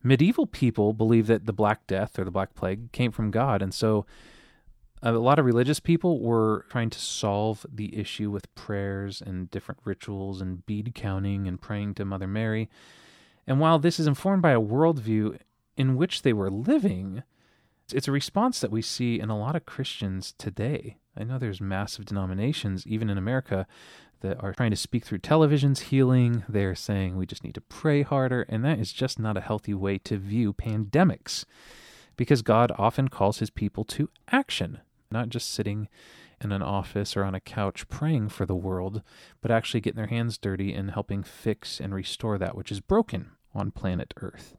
Medieval 0.03 0.47
people 0.47 0.93
believed 0.93 1.29
that 1.29 1.47
the 1.47 1.53
Black 1.53 1.87
Death 1.87 2.19
or 2.19 2.25
the 2.25 2.31
Black 2.31 2.55
Plague 2.55 2.93
came 2.93 3.11
from 3.11 3.31
God, 3.31 3.63
and 3.63 3.73
so 3.73 4.05
a 5.05 5.13
lot 5.13 5.39
of 5.39 5.45
religious 5.45 5.81
people 5.81 6.21
were 6.21 6.65
trying 6.71 6.91
to 6.91 6.99
solve 6.99 7.67
the 7.73 7.97
issue 7.97 8.31
with 8.31 8.53
prayers 8.55 9.21
and 9.21 9.51
different 9.51 9.81
rituals 9.85 10.41
and 10.41 10.65
bead 10.65 10.95
counting 10.95 11.47
and 11.47 11.61
praying 11.61 11.95
to 11.95 12.05
Mother 12.05 12.27
Mary. 12.27 12.71
And 13.47 13.61
while 13.61 13.79
this 13.79 14.01
is 14.01 14.07
informed 14.07 14.43
by 14.43 14.53
a 14.53 14.61
worldview 14.61 15.39
in 15.77 15.97
which 15.97 16.23
they 16.23 16.33
were 16.33 16.51
living, 16.51 17.23
it's 17.93 18.09
a 18.09 18.13
response 18.13 18.61
that 18.61 18.71
we 18.71 18.81
see 18.81 19.21
in 19.21 19.29
a 19.29 19.39
lot 19.39 19.55
of 19.55 19.67
Christians 19.67 20.33
today. 20.39 20.97
I 21.17 21.25
know 21.25 21.39
there's 21.39 21.61
massive 21.61 22.07
denominations, 22.07 22.87
even 22.87 23.11
in 23.11 23.19
America, 23.19 23.67
that 24.21 24.43
are 24.43 24.55
trying 24.55 24.71
to 24.71 24.77
speak 24.77 25.05
through 25.05 25.19
television's 25.19 25.81
healing. 25.81 26.45
They're 26.49 26.75
saying 26.75 27.17
we 27.17 27.27
just 27.27 27.45
need 27.45 27.55
to 27.57 27.61
pray 27.61 28.03
harder, 28.03 28.47
and 28.49 28.65
that 28.65 28.79
is 28.79 28.91
just 28.91 29.19
not 29.19 29.37
a 29.37 29.43
healthy 29.43 29.75
way 29.75 29.99
to 29.99 30.17
view 30.17 30.55
pandemics 30.55 31.45
because 32.17 32.43
God 32.43 32.73
often 32.79 33.09
calls 33.09 33.39
his 33.39 33.51
people 33.51 33.85
to 33.85 34.09
action, 34.31 34.81
not 35.15 35.31
just 35.31 35.49
sitting 35.49 35.89
in 36.43 36.53
an 36.53 36.61
office 36.61 37.17
or 37.17 37.25
on 37.25 37.35
a 37.35 37.41
couch 37.41 37.89
praying 37.89 38.29
for 38.29 38.45
the 38.45 38.55
world, 38.55 39.03
but 39.41 39.51
actually 39.51 39.81
getting 39.81 39.97
their 39.97 40.09
hands 40.09 40.37
dirty 40.37 40.75
and 40.75 40.91
helping 40.91 41.23
fix 41.23 41.81
and 41.81 41.95
restore 41.95 42.37
that 42.37 42.55
which 42.55 42.71
is 42.71 42.81
broken 42.81 43.31
on 43.55 43.71
planet 43.71 44.13
Earth. 44.19 44.57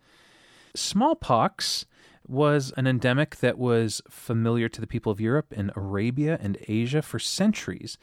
Smallpox 0.73 1.85
was 2.27 2.73
an 2.75 2.87
endemic 2.87 3.35
that 3.37 3.57
was 3.57 4.01
familiar 4.09 4.67
to 4.67 4.81
the 4.81 4.87
people 4.87 5.11
of 5.11 5.21
Europe 5.21 5.53
and 5.55 5.71
Arabia 5.75 6.39
and 6.41 6.57
Asia 6.67 7.01
for 7.01 7.19
centuries. 7.19 7.97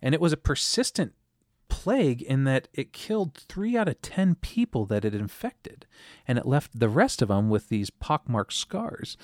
And 0.00 0.14
it 0.14 0.20
was 0.20 0.32
a 0.32 0.38
persistent 0.38 1.12
plague 1.68 2.22
in 2.22 2.44
that 2.44 2.68
it 2.72 2.92
killed 2.92 3.34
three 3.34 3.76
out 3.76 3.88
of 3.88 4.00
ten 4.00 4.34
people 4.36 4.86
that 4.86 5.04
it 5.04 5.14
infected, 5.14 5.84
and 6.26 6.38
it 6.38 6.46
left 6.46 6.78
the 6.78 6.88
rest 6.88 7.20
of 7.20 7.28
them 7.28 7.50
with 7.50 7.68
these 7.68 7.90
pockmarked 7.90 8.52
scars. 8.52 9.16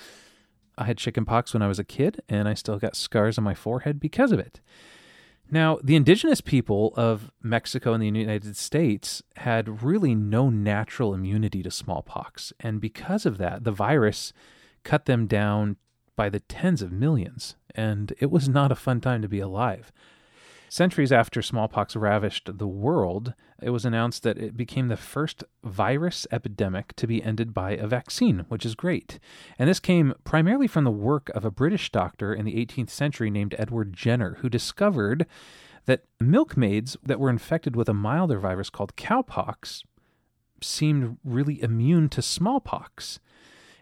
I 0.77 0.85
had 0.85 0.97
chickenpox 0.97 1.53
when 1.53 1.61
I 1.61 1.67
was 1.67 1.79
a 1.79 1.83
kid, 1.83 2.21
and 2.27 2.47
I 2.47 2.53
still 2.53 2.79
got 2.79 2.95
scars 2.95 3.37
on 3.37 3.43
my 3.43 3.53
forehead 3.53 3.99
because 3.99 4.31
of 4.31 4.39
it. 4.39 4.59
Now, 5.51 5.77
the 5.83 5.95
indigenous 5.95 6.41
people 6.41 6.93
of 6.95 7.31
Mexico 7.41 7.93
and 7.93 8.01
the 8.01 8.07
United 8.07 8.57
States 8.57 9.21
had 9.35 9.83
really 9.83 10.15
no 10.15 10.49
natural 10.49 11.13
immunity 11.13 11.61
to 11.63 11.69
smallpox, 11.69 12.53
and 12.59 12.81
because 12.81 13.25
of 13.25 13.37
that, 13.37 13.63
the 13.63 13.71
virus 13.71 14.33
cut 14.83 15.05
them 15.05 15.27
down 15.27 15.77
by 16.15 16.29
the 16.29 16.39
tens 16.39 16.81
of 16.81 16.91
millions, 16.91 17.55
and 17.75 18.13
it 18.19 18.31
was 18.31 18.49
not 18.49 18.71
a 18.71 18.75
fun 18.75 19.01
time 19.01 19.21
to 19.21 19.27
be 19.27 19.39
alive. 19.39 19.91
Centuries 20.73 21.11
after 21.11 21.43
smallpox 21.43 21.95
ravished 21.95 22.57
the 22.57 22.65
world, 22.65 23.35
it 23.61 23.69
was 23.69 23.85
announced 23.85 24.23
that 24.23 24.39
it 24.39 24.57
became 24.57 24.87
the 24.87 24.97
first 24.97 25.43
virus 25.63 26.25
epidemic 26.31 26.95
to 26.95 27.05
be 27.05 27.21
ended 27.21 27.53
by 27.53 27.73
a 27.73 27.85
vaccine, 27.85 28.47
which 28.49 28.65
is 28.65 28.73
great. 28.73 29.19
And 29.59 29.69
this 29.69 29.79
came 29.79 30.15
primarily 30.23 30.65
from 30.65 30.83
the 30.83 30.89
work 30.89 31.29
of 31.35 31.45
a 31.45 31.51
British 31.51 31.91
doctor 31.91 32.33
in 32.33 32.43
the 32.43 32.55
18th 32.55 32.89
century 32.89 33.29
named 33.29 33.53
Edward 33.59 33.93
Jenner, 33.93 34.37
who 34.39 34.49
discovered 34.49 35.27
that 35.85 36.05
milkmaids 36.19 36.97
that 37.03 37.19
were 37.19 37.29
infected 37.29 37.75
with 37.75 37.87
a 37.87 37.93
milder 37.93 38.39
virus 38.39 38.71
called 38.71 38.95
cowpox 38.95 39.83
seemed 40.59 41.19
really 41.23 41.61
immune 41.61 42.09
to 42.09 42.23
smallpox. 42.23 43.19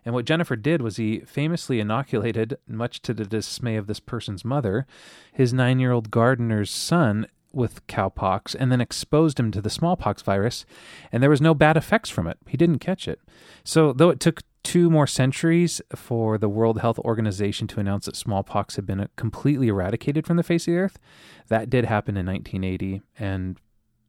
And 0.05 0.13
what 0.13 0.25
Jenner 0.25 0.43
did 0.43 0.81
was 0.81 0.98
he 0.98 1.20
famously 1.20 1.79
inoculated, 1.79 2.58
much 2.67 3.01
to 3.03 3.13
the 3.13 3.25
dismay 3.25 3.75
of 3.75 3.88
this 3.88 4.00
person's 4.00 4.43
mother, 4.43 4.86
his 5.31 5.53
nine 5.53 5.79
year 5.79 5.91
old 5.91 6.12
gardener's 6.12 6.72
son 6.72 7.27
with 7.53 7.86
cowpox 7.88 8.55
and 8.58 8.72
then 8.72 8.81
exposed 8.81 9.39
him 9.39 9.51
to 9.51 9.62
the 9.62 9.70
smallpox 9.70 10.22
virus, 10.22 10.65
and 11.12 11.22
there 11.22 11.29
was 11.29 11.41
no 11.41 11.53
bad 11.53 11.77
effects 11.77 12.10
from 12.10 12.27
it. 12.27 12.38
He 12.48 12.58
didn't 12.58 12.79
catch 12.79 13.08
it. 13.08 13.20
So, 13.63 13.93
though 13.93 14.10
it 14.10 14.20
took 14.20 14.41
two 14.63 14.89
more 14.89 15.08
centuries 15.08 15.81
for 15.96 16.38
the 16.38 16.50
World 16.50 16.79
Health 16.79 17.00
Organization 17.00 17.67
to 17.67 17.79
announce 17.79 18.05
that 18.05 18.15
smallpox 18.15 18.75
had 18.75 18.86
been 18.86 19.08
completely 19.15 19.67
eradicated 19.67 20.25
from 20.25 20.38
the 20.38 20.43
face 20.43 20.67
of 20.67 20.74
the 20.74 20.77
earth, 20.77 21.00
that 21.48 21.70
did 21.70 21.86
happen 21.86 22.15
in 22.15 22.25
1980, 22.25 23.01
and 23.17 23.58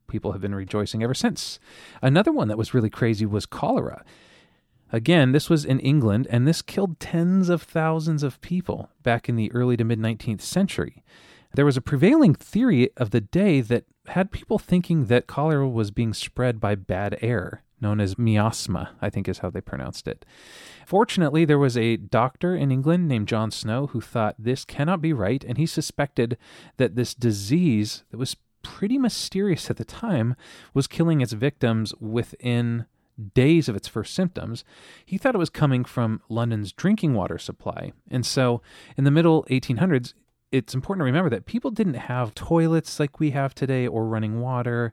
people 0.08 0.32
have 0.32 0.40
been 0.40 0.54
rejoicing 0.54 1.02
ever 1.02 1.14
since. 1.14 1.58
Another 2.02 2.32
one 2.32 2.48
that 2.48 2.58
was 2.58 2.74
really 2.74 2.90
crazy 2.90 3.26
was 3.26 3.46
cholera. 3.46 4.04
Again, 4.92 5.32
this 5.32 5.48
was 5.48 5.64
in 5.64 5.80
England, 5.80 6.28
and 6.30 6.46
this 6.46 6.60
killed 6.60 7.00
tens 7.00 7.48
of 7.48 7.62
thousands 7.62 8.22
of 8.22 8.40
people 8.42 8.90
back 9.02 9.26
in 9.26 9.36
the 9.36 9.50
early 9.52 9.76
to 9.78 9.84
mid 9.84 9.98
19th 9.98 10.42
century. 10.42 11.02
There 11.54 11.64
was 11.64 11.78
a 11.78 11.82
prevailing 11.82 12.34
theory 12.34 12.90
of 12.98 13.10
the 13.10 13.20
day 13.20 13.62
that 13.62 13.84
had 14.08 14.30
people 14.30 14.58
thinking 14.58 15.06
that 15.06 15.26
cholera 15.26 15.68
was 15.68 15.90
being 15.90 16.12
spread 16.12 16.60
by 16.60 16.74
bad 16.74 17.18
air, 17.22 17.62
known 17.80 18.00
as 18.00 18.18
miasma, 18.18 18.90
I 19.00 19.08
think 19.08 19.28
is 19.28 19.38
how 19.38 19.48
they 19.48 19.60
pronounced 19.62 20.06
it. 20.06 20.26
Fortunately, 20.86 21.46
there 21.46 21.58
was 21.58 21.76
a 21.76 21.96
doctor 21.96 22.54
in 22.54 22.70
England 22.70 23.08
named 23.08 23.28
John 23.28 23.50
Snow 23.50 23.88
who 23.88 24.00
thought 24.00 24.34
this 24.38 24.64
cannot 24.64 25.00
be 25.00 25.12
right, 25.14 25.42
and 25.44 25.56
he 25.56 25.66
suspected 25.66 26.36
that 26.76 26.96
this 26.96 27.14
disease 27.14 28.04
that 28.10 28.18
was 28.18 28.36
pretty 28.62 28.98
mysterious 28.98 29.70
at 29.70 29.76
the 29.76 29.84
time 29.84 30.36
was 30.74 30.86
killing 30.86 31.20
its 31.20 31.32
victims 31.32 31.94
within 31.98 32.86
days 33.34 33.68
of 33.68 33.76
its 33.76 33.88
first 33.88 34.14
symptoms, 34.14 34.64
he 35.04 35.18
thought 35.18 35.34
it 35.34 35.38
was 35.38 35.50
coming 35.50 35.84
from 35.84 36.20
London's 36.28 36.72
drinking 36.72 37.14
water 37.14 37.38
supply. 37.38 37.92
And 38.10 38.24
so, 38.24 38.62
in 38.96 39.04
the 39.04 39.10
middle 39.10 39.44
1800s, 39.50 40.14
it's 40.50 40.74
important 40.74 41.00
to 41.00 41.06
remember 41.06 41.30
that 41.30 41.46
people 41.46 41.70
didn't 41.70 41.94
have 41.94 42.34
toilets 42.34 43.00
like 43.00 43.18
we 43.18 43.30
have 43.30 43.54
today 43.54 43.86
or 43.86 44.06
running 44.06 44.40
water 44.40 44.92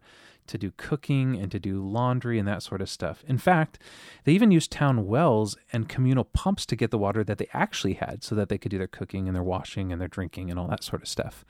to 0.50 0.58
do 0.58 0.72
cooking 0.78 1.36
and 1.36 1.52
to 1.52 1.60
do 1.60 1.86
laundry 1.86 2.40
and 2.40 2.48
that 2.48 2.64
sort 2.64 2.82
of 2.82 2.90
stuff. 2.90 3.24
In 3.28 3.38
fact, 3.38 3.78
they 4.24 4.32
even 4.34 4.52
used 4.52 4.72
town 4.72 5.06
wells 5.06 5.56
and 5.72 5.88
communal 5.88 6.24
pumps 6.24 6.66
to 6.68 6.76
get 6.76 6.92
the 6.92 6.98
water 6.98 7.24
that 7.24 7.38
they 7.38 7.48
actually 7.54 7.94
had 7.94 8.24
so 8.24 8.36
that 8.36 8.50
they 8.50 8.58
could 8.58 8.72
do 8.72 8.78
their 8.78 8.88
cooking 8.88 9.28
and 9.28 9.36
their 9.36 9.44
washing 9.44 9.92
and 9.92 10.02
their 10.02 10.08
drinking 10.08 10.50
and 10.50 10.60
all 10.60 10.68
that 10.68 10.84
sort 10.84 11.02
of 11.02 11.08
stuff. 11.08 11.46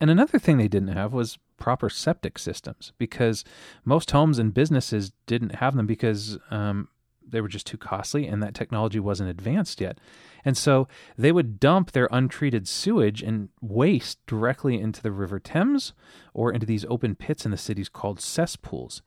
And 0.00 0.10
another 0.10 0.38
thing 0.38 0.56
they 0.56 0.68
didn't 0.68 0.96
have 0.96 1.12
was 1.12 1.38
proper 1.60 1.88
septic 1.88 2.38
systems 2.38 2.92
because 2.98 3.44
most 3.84 4.10
homes 4.10 4.40
and 4.40 4.52
businesses 4.52 5.12
didn't 5.26 5.56
have 5.56 5.76
them 5.76 5.86
because 5.86 6.38
um, 6.50 6.88
they 7.24 7.40
were 7.40 7.48
just 7.48 7.66
too 7.66 7.76
costly 7.76 8.26
and 8.26 8.42
that 8.42 8.54
technology 8.54 8.98
wasn't 8.98 9.30
advanced 9.30 9.80
yet. 9.80 9.98
And 10.44 10.56
so 10.56 10.88
they 11.16 11.30
would 11.30 11.60
dump 11.60 11.92
their 11.92 12.08
untreated 12.10 12.66
sewage 12.66 13.22
and 13.22 13.50
waste 13.60 14.18
directly 14.26 14.80
into 14.80 15.02
the 15.02 15.12
River 15.12 15.38
Thames 15.38 15.92
or 16.34 16.52
into 16.52 16.66
these 16.66 16.84
open 16.86 17.14
pits 17.14 17.44
in 17.44 17.52
the 17.52 17.56
cities 17.56 17.88
called 17.88 18.20
cesspools. 18.20 19.02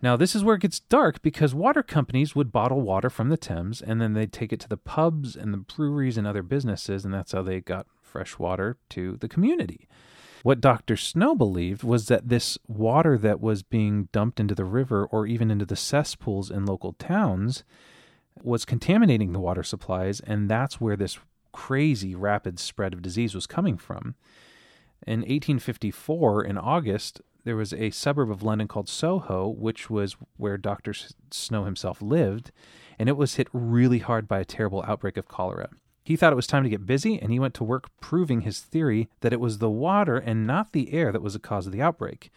Now, 0.00 0.16
this 0.16 0.36
is 0.36 0.44
where 0.44 0.54
it 0.54 0.62
gets 0.62 0.78
dark 0.78 1.20
because 1.22 1.54
water 1.54 1.82
companies 1.82 2.36
would 2.36 2.52
bottle 2.52 2.80
water 2.80 3.10
from 3.10 3.30
the 3.30 3.36
Thames 3.36 3.82
and 3.82 4.00
then 4.00 4.14
they'd 4.14 4.32
take 4.32 4.52
it 4.52 4.60
to 4.60 4.68
the 4.68 4.76
pubs 4.76 5.34
and 5.34 5.52
the 5.52 5.58
breweries 5.58 6.16
and 6.16 6.26
other 6.26 6.44
businesses, 6.44 7.04
and 7.04 7.12
that's 7.12 7.32
how 7.32 7.42
they 7.42 7.60
got 7.60 7.86
fresh 8.00 8.38
water 8.38 8.76
to 8.90 9.16
the 9.16 9.28
community. 9.28 9.88
What 10.42 10.60
Dr. 10.60 10.96
Snow 10.96 11.34
believed 11.34 11.82
was 11.82 12.06
that 12.06 12.28
this 12.28 12.58
water 12.66 13.18
that 13.18 13.40
was 13.40 13.62
being 13.62 14.08
dumped 14.12 14.38
into 14.38 14.54
the 14.54 14.64
river 14.64 15.06
or 15.06 15.26
even 15.26 15.50
into 15.50 15.66
the 15.66 15.76
cesspools 15.76 16.50
in 16.50 16.64
local 16.64 16.92
towns 16.92 17.64
was 18.42 18.64
contaminating 18.64 19.32
the 19.32 19.40
water 19.40 19.64
supplies, 19.64 20.20
and 20.20 20.48
that's 20.48 20.80
where 20.80 20.96
this 20.96 21.18
crazy 21.52 22.14
rapid 22.14 22.58
spread 22.58 22.92
of 22.92 23.02
disease 23.02 23.34
was 23.34 23.46
coming 23.46 23.76
from. 23.76 24.14
In 25.06 25.20
1854, 25.20 26.44
in 26.44 26.56
August, 26.56 27.20
there 27.44 27.56
was 27.56 27.72
a 27.72 27.90
suburb 27.90 28.30
of 28.30 28.42
London 28.42 28.68
called 28.68 28.88
Soho, 28.88 29.48
which 29.48 29.90
was 29.90 30.16
where 30.36 30.56
Dr. 30.56 30.94
Snow 31.30 31.64
himself 31.64 32.00
lived, 32.00 32.52
and 32.98 33.08
it 33.08 33.16
was 33.16 33.36
hit 33.36 33.48
really 33.52 33.98
hard 33.98 34.28
by 34.28 34.38
a 34.38 34.44
terrible 34.44 34.84
outbreak 34.86 35.16
of 35.16 35.28
cholera. 35.28 35.70
He 36.08 36.16
thought 36.16 36.32
it 36.32 36.36
was 36.36 36.46
time 36.46 36.62
to 36.62 36.70
get 36.70 36.86
busy, 36.86 37.20
and 37.20 37.30
he 37.30 37.38
went 37.38 37.52
to 37.56 37.64
work 37.64 37.90
proving 38.00 38.40
his 38.40 38.60
theory 38.60 39.10
that 39.20 39.34
it 39.34 39.40
was 39.40 39.58
the 39.58 39.68
water 39.68 40.16
and 40.16 40.46
not 40.46 40.72
the 40.72 40.94
air 40.94 41.12
that 41.12 41.20
was 41.20 41.34
the 41.34 41.38
cause 41.38 41.66
of 41.66 41.72
the 41.74 41.82
outbreak. 41.82 42.30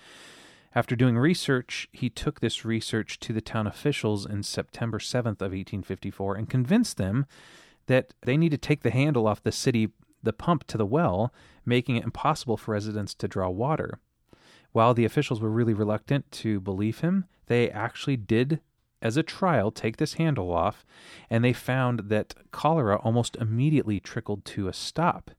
After 0.75 0.93
doing 0.93 1.17
research, 1.17 1.87
he 1.93 2.09
took 2.09 2.41
this 2.41 2.65
research 2.65 3.17
to 3.21 3.31
the 3.31 3.39
town 3.39 3.67
officials 3.67 4.25
in 4.25 4.43
September 4.43 4.99
7th 4.99 5.39
of 5.39 5.53
1854 5.53 6.35
and 6.35 6.49
convinced 6.49 6.97
them 6.97 7.25
that 7.85 8.13
they 8.23 8.35
need 8.35 8.51
to 8.51 8.57
take 8.57 8.81
the 8.81 8.91
handle 8.91 9.25
off 9.25 9.41
the 9.41 9.53
city 9.53 9.87
the 10.21 10.33
pump 10.33 10.67
to 10.67 10.77
the 10.77 10.85
well, 10.85 11.33
making 11.65 11.95
it 11.95 12.03
impossible 12.03 12.57
for 12.57 12.73
residents 12.73 13.13
to 13.13 13.27
draw 13.29 13.47
water. 13.47 13.99
While 14.73 14.93
the 14.93 15.05
officials 15.05 15.39
were 15.39 15.49
really 15.49 15.73
reluctant 15.73 16.29
to 16.33 16.59
believe 16.59 16.99
him, 16.99 17.23
they 17.45 17.69
actually 17.69 18.17
did 18.17 18.59
as 19.01 19.17
a 19.17 19.23
trial, 19.23 19.71
take 19.71 19.97
this 19.97 20.13
handle 20.13 20.51
off, 20.51 20.85
and 21.29 21.43
they 21.43 21.53
found 21.53 22.09
that 22.09 22.35
cholera 22.51 22.97
almost 22.97 23.35
immediately 23.37 23.99
trickled 23.99 24.45
to 24.45 24.67
a 24.67 24.73
stop. 24.73 25.31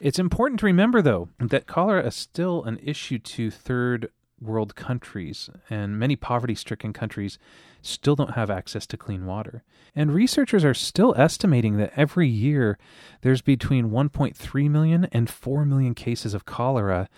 It's 0.00 0.18
important 0.18 0.60
to 0.60 0.66
remember, 0.66 1.00
though, 1.00 1.28
that 1.38 1.66
cholera 1.66 2.06
is 2.06 2.14
still 2.14 2.64
an 2.64 2.78
issue 2.82 3.18
to 3.18 3.50
third 3.50 4.10
world 4.40 4.74
countries 4.74 5.48
and 5.70 5.98
many 5.98 6.14
poverty 6.14 6.54
stricken 6.54 6.92
countries 6.92 7.38
still 7.80 8.14
don't 8.14 8.34
have 8.34 8.50
access 8.50 8.86
to 8.86 8.96
clean 8.96 9.24
water. 9.24 9.62
And 9.94 10.12
researchers 10.12 10.64
are 10.64 10.74
still 10.74 11.14
estimating 11.16 11.78
that 11.78 11.92
every 11.96 12.28
year 12.28 12.78
there's 13.22 13.40
between 13.40 13.90
1.3 13.90 14.70
million 14.70 15.06
and 15.12 15.30
4 15.30 15.64
million 15.64 15.94
cases 15.94 16.34
of 16.34 16.44
cholera, 16.44 17.08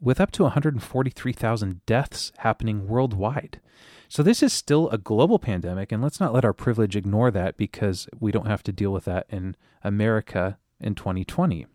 with 0.00 0.20
up 0.20 0.30
to 0.32 0.42
143,000 0.44 1.84
deaths 1.86 2.32
happening 2.38 2.86
worldwide. 2.86 3.60
So, 4.10 4.22
this 4.22 4.42
is 4.42 4.54
still 4.54 4.88
a 4.88 4.96
global 4.96 5.38
pandemic, 5.38 5.92
and 5.92 6.02
let's 6.02 6.18
not 6.18 6.32
let 6.32 6.44
our 6.44 6.54
privilege 6.54 6.96
ignore 6.96 7.30
that 7.30 7.58
because 7.58 8.08
we 8.18 8.32
don't 8.32 8.46
have 8.46 8.62
to 8.62 8.72
deal 8.72 8.90
with 8.90 9.04
that 9.04 9.26
in 9.28 9.54
America 9.84 10.58
in 10.80 10.94
2020. 10.94 11.66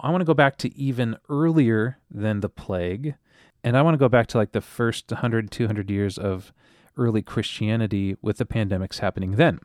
I 0.00 0.10
want 0.10 0.20
to 0.20 0.26
go 0.26 0.34
back 0.34 0.56
to 0.58 0.76
even 0.76 1.16
earlier 1.28 1.98
than 2.10 2.40
the 2.40 2.48
plague, 2.48 3.14
and 3.62 3.76
I 3.76 3.82
want 3.82 3.94
to 3.94 3.98
go 3.98 4.08
back 4.08 4.26
to 4.28 4.38
like 4.38 4.50
the 4.50 4.60
first 4.60 5.12
100, 5.12 5.52
200 5.52 5.90
years 5.90 6.18
of 6.18 6.52
early 6.96 7.22
Christianity 7.22 8.16
with 8.20 8.38
the 8.38 8.44
pandemics 8.44 8.98
happening 8.98 9.32
then. 9.32 9.60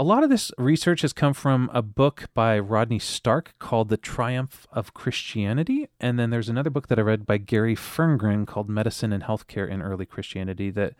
A 0.00 0.04
lot 0.04 0.22
of 0.22 0.30
this 0.30 0.52
research 0.58 1.00
has 1.00 1.12
come 1.12 1.34
from 1.34 1.68
a 1.74 1.82
book 1.82 2.26
by 2.32 2.56
Rodney 2.56 3.00
Stark 3.00 3.56
called 3.58 3.88
The 3.88 3.96
Triumph 3.96 4.64
of 4.70 4.94
Christianity. 4.94 5.88
And 5.98 6.16
then 6.20 6.30
there's 6.30 6.48
another 6.48 6.70
book 6.70 6.86
that 6.86 7.00
I 7.00 7.02
read 7.02 7.26
by 7.26 7.38
Gary 7.38 7.74
Ferngren 7.74 8.46
called 8.46 8.68
Medicine 8.68 9.12
and 9.12 9.24
Healthcare 9.24 9.68
in 9.68 9.82
Early 9.82 10.06
Christianity 10.06 10.70
that 10.70 10.94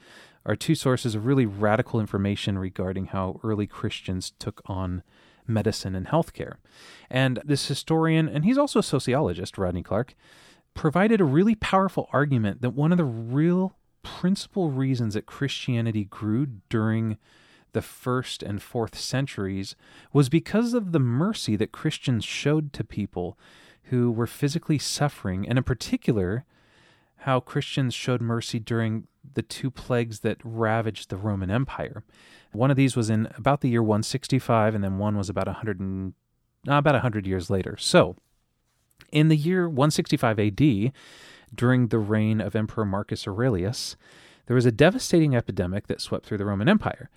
are 0.44 0.56
two 0.56 0.74
sources 0.74 1.14
of 1.14 1.26
really 1.26 1.46
radical 1.46 2.00
information 2.00 2.58
regarding 2.58 3.06
how 3.06 3.38
early 3.44 3.68
Christians 3.68 4.32
took 4.40 4.62
on 4.66 5.04
medicine 5.46 5.94
and 5.94 6.08
healthcare. 6.08 6.54
And 7.08 7.40
this 7.44 7.68
historian, 7.68 8.28
and 8.28 8.44
he's 8.44 8.58
also 8.58 8.80
a 8.80 8.82
sociologist, 8.82 9.58
Rodney 9.58 9.84
Clark, 9.84 10.16
provided 10.74 11.20
a 11.20 11.24
really 11.24 11.54
powerful 11.54 12.08
argument 12.12 12.62
that 12.62 12.70
one 12.70 12.90
of 12.90 12.98
the 12.98 13.04
real 13.04 13.76
principal 14.02 14.72
reasons 14.72 15.14
that 15.14 15.24
Christianity 15.24 16.04
grew 16.04 16.46
during 16.68 17.16
the 17.72 17.82
first 17.82 18.42
and 18.42 18.62
fourth 18.62 18.98
centuries 18.98 19.76
was 20.12 20.28
because 20.28 20.74
of 20.74 20.92
the 20.92 20.98
mercy 20.98 21.56
that 21.56 21.72
Christians 21.72 22.24
showed 22.24 22.72
to 22.72 22.84
people 22.84 23.38
who 23.84 24.10
were 24.10 24.26
physically 24.26 24.78
suffering, 24.78 25.48
and 25.48 25.58
in 25.58 25.64
particular, 25.64 26.44
how 27.22 27.40
Christians 27.40 27.94
showed 27.94 28.20
mercy 28.20 28.58
during 28.58 29.06
the 29.34 29.42
two 29.42 29.70
plagues 29.70 30.20
that 30.20 30.38
ravaged 30.44 31.08
the 31.08 31.16
Roman 31.16 31.50
Empire. 31.50 32.04
One 32.52 32.70
of 32.70 32.76
these 32.76 32.96
was 32.96 33.10
in 33.10 33.28
about 33.36 33.60
the 33.60 33.68
year 33.68 33.82
165, 33.82 34.74
and 34.74 34.84
then 34.84 34.98
one 34.98 35.16
was 35.16 35.28
about 35.28 35.46
100 35.46 35.80
and, 35.80 36.14
uh, 36.68 36.74
about 36.74 36.94
100 36.94 37.26
years 37.26 37.50
later. 37.50 37.76
So, 37.78 38.16
in 39.12 39.28
the 39.28 39.36
year 39.36 39.68
165 39.68 40.38
AD, 40.38 40.92
during 41.54 41.88
the 41.88 41.98
reign 41.98 42.40
of 42.40 42.54
Emperor 42.54 42.84
Marcus 42.84 43.26
Aurelius, 43.26 43.96
there 44.46 44.54
was 44.54 44.66
a 44.66 44.72
devastating 44.72 45.34
epidemic 45.34 45.86
that 45.86 46.00
swept 46.00 46.26
through 46.26 46.38
the 46.38 46.46
Roman 46.46 46.68
Empire. 46.68 47.10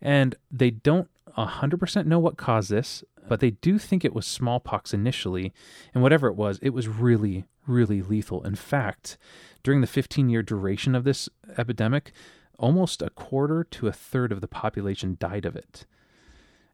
And 0.00 0.34
they 0.50 0.70
don't 0.70 1.08
100% 1.36 2.06
know 2.06 2.18
what 2.18 2.36
caused 2.36 2.70
this, 2.70 3.04
but 3.28 3.40
they 3.40 3.50
do 3.50 3.78
think 3.78 4.04
it 4.04 4.14
was 4.14 4.26
smallpox 4.26 4.94
initially. 4.94 5.52
And 5.94 6.02
whatever 6.02 6.28
it 6.28 6.36
was, 6.36 6.58
it 6.62 6.70
was 6.70 6.88
really, 6.88 7.44
really 7.66 8.02
lethal. 8.02 8.42
In 8.44 8.54
fact, 8.54 9.18
during 9.62 9.80
the 9.80 9.86
15 9.86 10.28
year 10.28 10.42
duration 10.42 10.94
of 10.94 11.04
this 11.04 11.28
epidemic, 11.56 12.12
almost 12.58 13.02
a 13.02 13.10
quarter 13.10 13.62
to 13.62 13.86
a 13.86 13.92
third 13.92 14.32
of 14.32 14.40
the 14.40 14.48
population 14.48 15.16
died 15.20 15.44
of 15.44 15.54
it. 15.54 15.86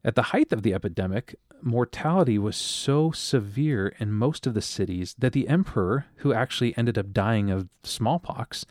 At 0.04 0.14
the 0.14 0.22
height 0.22 0.52
of 0.52 0.62
the 0.62 0.74
epidemic, 0.74 1.34
mortality 1.62 2.38
was 2.38 2.56
so 2.56 3.10
severe 3.10 3.94
in 3.98 4.12
most 4.12 4.46
of 4.46 4.54
the 4.54 4.62
cities 4.62 5.14
that 5.18 5.32
the 5.32 5.48
emperor, 5.48 6.06
who 6.16 6.32
actually 6.32 6.76
ended 6.76 6.98
up 6.98 7.12
dying 7.12 7.50
of 7.50 7.68
smallpox, 7.82 8.66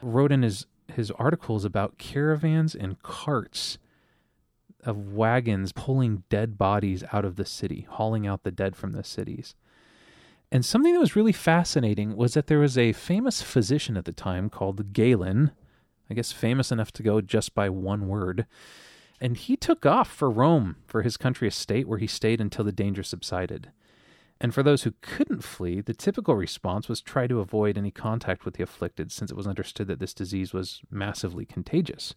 wrote 0.00 0.30
in 0.30 0.42
his, 0.42 0.66
his 0.92 1.10
articles 1.12 1.64
about 1.64 1.98
caravans 1.98 2.74
and 2.74 3.02
carts 3.02 3.78
of 4.86 5.12
wagons 5.12 5.72
pulling 5.72 6.22
dead 6.28 6.56
bodies 6.56 7.04
out 7.12 7.24
of 7.24 7.36
the 7.36 7.44
city, 7.44 7.86
hauling 7.90 8.26
out 8.26 8.44
the 8.44 8.50
dead 8.50 8.76
from 8.76 8.92
the 8.92 9.04
cities. 9.04 9.54
And 10.50 10.64
something 10.64 10.94
that 10.94 11.00
was 11.00 11.16
really 11.16 11.32
fascinating 11.32 12.16
was 12.16 12.34
that 12.34 12.46
there 12.46 12.60
was 12.60 12.78
a 12.78 12.92
famous 12.92 13.42
physician 13.42 13.96
at 13.96 14.04
the 14.04 14.12
time 14.12 14.48
called 14.48 14.92
Galen, 14.92 15.50
I 16.08 16.14
guess 16.14 16.30
famous 16.30 16.70
enough 16.70 16.92
to 16.92 17.02
go 17.02 17.20
just 17.20 17.54
by 17.54 17.68
one 17.68 18.06
word. 18.06 18.46
And 19.20 19.36
he 19.36 19.56
took 19.56 19.84
off 19.84 20.08
for 20.08 20.30
Rome 20.30 20.76
for 20.86 21.02
his 21.02 21.16
country 21.16 21.48
estate, 21.48 21.88
where 21.88 21.98
he 21.98 22.06
stayed 22.06 22.40
until 22.40 22.64
the 22.64 22.72
danger 22.72 23.02
subsided. 23.02 23.72
And 24.40 24.54
for 24.54 24.62
those 24.62 24.82
who 24.82 24.92
couldn't 25.00 25.42
flee, 25.42 25.80
the 25.80 25.94
typical 25.94 26.36
response 26.36 26.88
was 26.88 27.00
try 27.00 27.26
to 27.26 27.40
avoid 27.40 27.78
any 27.78 27.90
contact 27.90 28.44
with 28.44 28.54
the 28.54 28.62
afflicted, 28.62 29.10
since 29.10 29.30
it 29.30 29.36
was 29.36 29.46
understood 29.46 29.88
that 29.88 29.98
this 29.98 30.14
disease 30.14 30.52
was 30.52 30.82
massively 30.90 31.46
contagious. 31.46 32.14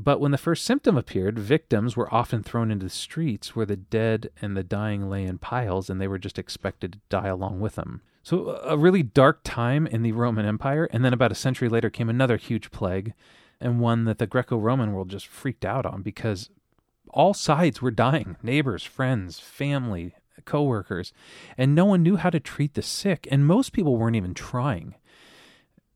But 0.00 0.20
when 0.20 0.30
the 0.30 0.38
first 0.38 0.64
symptom 0.64 0.96
appeared, 0.96 1.40
victims 1.40 1.96
were 1.96 2.14
often 2.14 2.44
thrown 2.44 2.70
into 2.70 2.86
the 2.86 2.90
streets 2.90 3.56
where 3.56 3.66
the 3.66 3.76
dead 3.76 4.30
and 4.40 4.56
the 4.56 4.62
dying 4.62 5.10
lay 5.10 5.24
in 5.24 5.38
piles, 5.38 5.90
and 5.90 6.00
they 6.00 6.06
were 6.06 6.20
just 6.20 6.38
expected 6.38 6.92
to 6.92 6.98
die 7.08 7.26
along 7.26 7.58
with 7.58 7.74
them. 7.74 8.02
So, 8.22 8.60
a 8.62 8.78
really 8.78 9.02
dark 9.02 9.40
time 9.42 9.88
in 9.88 10.04
the 10.04 10.12
Roman 10.12 10.46
Empire. 10.46 10.88
And 10.92 11.04
then, 11.04 11.12
about 11.12 11.32
a 11.32 11.34
century 11.34 11.68
later, 11.68 11.90
came 11.90 12.08
another 12.08 12.36
huge 12.36 12.70
plague, 12.70 13.12
and 13.60 13.80
one 13.80 14.04
that 14.04 14.18
the 14.18 14.28
Greco 14.28 14.56
Roman 14.56 14.92
world 14.92 15.08
just 15.08 15.26
freaked 15.26 15.64
out 15.64 15.84
on 15.84 16.02
because 16.02 16.48
all 17.10 17.34
sides 17.34 17.82
were 17.82 17.90
dying 17.90 18.36
neighbors, 18.40 18.84
friends, 18.84 19.40
family, 19.40 20.14
co 20.44 20.62
workers, 20.62 21.12
and 21.56 21.74
no 21.74 21.84
one 21.84 22.04
knew 22.04 22.14
how 22.14 22.30
to 22.30 22.38
treat 22.38 22.74
the 22.74 22.82
sick, 22.82 23.26
and 23.32 23.44
most 23.44 23.72
people 23.72 23.96
weren't 23.96 24.14
even 24.14 24.32
trying. 24.32 24.94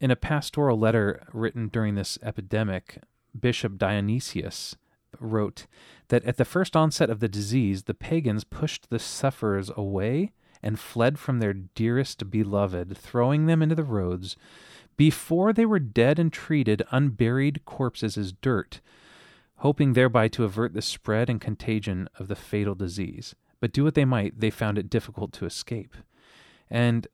In 0.01 0.11
a 0.11 0.17
pastoral 0.17 0.77
letter 0.77 1.25
written 1.33 1.69
during 1.69 1.95
this 1.95 2.19
epidemic, 2.21 2.99
Bishop 3.39 3.79
Dionysius 3.79 4.77
wrote 5.19 5.67
that 6.09 6.25
at 6.25 6.37
the 6.37 6.45
first 6.45 6.77
onset 6.77 7.11
of 7.11 7.21
the 7.21 7.29
disease, 7.29 7.85
the 7.85 7.95
pagans 7.95 8.45
pushed 8.45 8.91
the 8.91 8.99
sufferers 8.99 9.71
away 9.77 10.33
and 10.63 10.79
fled 10.79 11.19
from 11.19 11.39
their 11.39 11.53
dearest 11.53 12.31
beloved, 12.31 12.97
throwing 12.97 13.47
them 13.47 13.63
into 13.63 13.75
the 13.75 13.85
roads. 13.85 14.37
Before 14.97 15.53
they 15.53 15.67
were 15.67 15.79
dead 15.79 16.19
and 16.19 16.33
treated 16.33 16.83
unburied 16.91 17.65
corpses 17.65 18.17
as 18.17 18.33
dirt, 18.33 18.81
hoping 19.57 19.93
thereby 19.93 20.29
to 20.29 20.45
avert 20.45 20.75
the 20.75 20.83
spread 20.83 21.29
and 21.29 21.41
contagion 21.41 22.09
of 22.19 22.29
the 22.29 22.37
fatal 22.37 22.75
disease. 22.75 23.35
But 23.61 23.73
do 23.73 23.85
what 23.85 23.95
they 23.95 24.05
might, 24.05 24.41
they 24.41 24.51
found 24.51 24.79
it 24.79 24.91
difficult 24.91 25.33
to 25.35 25.47
escape. 25.47 25.97
And 26.71 27.07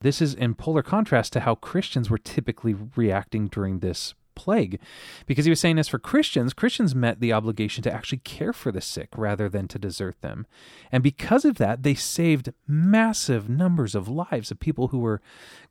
this 0.00 0.22
is 0.22 0.34
in 0.34 0.54
polar 0.54 0.82
contrast 0.82 1.32
to 1.34 1.40
how 1.40 1.54
Christians 1.54 2.08
were 2.08 2.18
typically 2.18 2.74
reacting 2.96 3.48
during 3.48 3.80
this 3.80 4.14
plague. 4.34 4.80
Because 5.26 5.44
he 5.44 5.50
was 5.50 5.60
saying, 5.60 5.78
as 5.78 5.88
for 5.88 5.98
Christians, 5.98 6.52
Christians 6.52 6.94
met 6.94 7.20
the 7.20 7.32
obligation 7.32 7.82
to 7.84 7.92
actually 7.92 8.18
care 8.18 8.52
for 8.52 8.72
the 8.72 8.80
sick 8.80 9.08
rather 9.16 9.48
than 9.48 9.68
to 9.68 9.78
desert 9.78 10.20
them. 10.20 10.46
And 10.90 11.02
because 11.02 11.44
of 11.44 11.56
that, 11.56 11.82
they 11.82 11.94
saved 11.94 12.52
massive 12.66 13.48
numbers 13.48 13.94
of 13.94 14.08
lives 14.08 14.50
of 14.50 14.60
people 14.60 14.88
who 14.88 14.98
were 14.98 15.20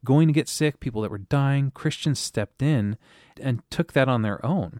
going 0.04 0.28
to 0.28 0.34
get 0.34 0.48
sick, 0.48 0.80
people 0.80 1.02
that 1.02 1.12
were 1.12 1.18
dying. 1.18 1.72
Christians 1.72 2.20
stepped 2.20 2.62
in 2.62 2.98
and 3.42 3.62
took 3.70 3.94
that 3.94 4.10
on 4.10 4.22
their 4.22 4.44
own. 4.46 4.80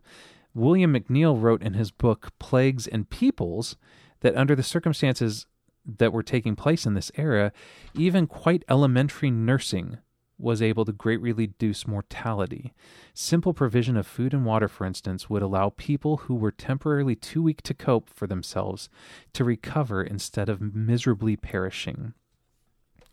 William 0.54 0.94
McNeill 0.94 1.40
wrote 1.40 1.62
in 1.62 1.74
his 1.74 1.92
book, 1.92 2.32
Plagues 2.40 2.88
and 2.88 3.10
Peoples, 3.10 3.78
that 4.22 4.36
under 4.36 4.56
the 4.56 4.64
circumstances 4.64 5.46
that 5.86 6.14
were 6.14 6.24
taking 6.24 6.56
place 6.56 6.86
in 6.86 6.94
this 6.94 7.12
era, 7.16 7.52
even 7.96 8.28
quite 8.28 8.64
elementary 8.70 9.32
nursing 9.32 9.98
was 10.40 10.62
able 10.62 10.86
to 10.86 10.92
greatly 10.92 11.34
reduce 11.34 11.86
mortality. 11.86 12.74
Simple 13.14 13.54
provision 13.54 13.98
of 13.98 14.08
food 14.08 14.34
and 14.34 14.46
water, 14.46 14.68
for 14.68 14.86
instance, 14.86 15.30
would 15.30 15.42
allow 15.42 15.74
people 15.76 16.18
who 16.18 16.36
were 16.36 16.52
temporarily 16.52 17.16
too 17.16 17.44
weak 17.44 17.62
to 17.64 17.74
cope 17.74 18.10
for 18.10 18.26
themselves 18.26 18.90
to 19.34 19.44
recover 19.44 20.02
instead 20.02 20.48
of 20.48 20.62
miserably 20.62 21.36
perishing. 21.36 22.14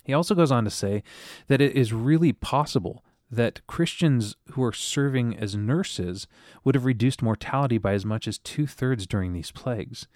He 0.05 0.15
also 0.15 0.37
goes 0.37 0.53
on 0.53 0.65
to 0.65 0.71
say 0.71 1.03
that 1.49 1.61
it 1.61 1.75
is 1.77 1.93
really 1.93 2.33
possible 2.33 3.05
that 3.29 3.67
Christians 3.67 4.37
who 4.53 4.63
are 4.63 4.73
serving 4.73 5.37
as 5.37 5.57
nurses 5.57 6.29
would 6.63 6.77
have 6.77 6.85
reduced 6.85 7.23
mortality 7.23 7.77
by 7.77 7.93
as 7.95 8.07
much 8.07 8.29
as 8.29 8.39
two 8.39 8.69
thirds 8.69 9.05
during 9.05 9.33
these 9.33 9.51
plagues. 9.51 10.07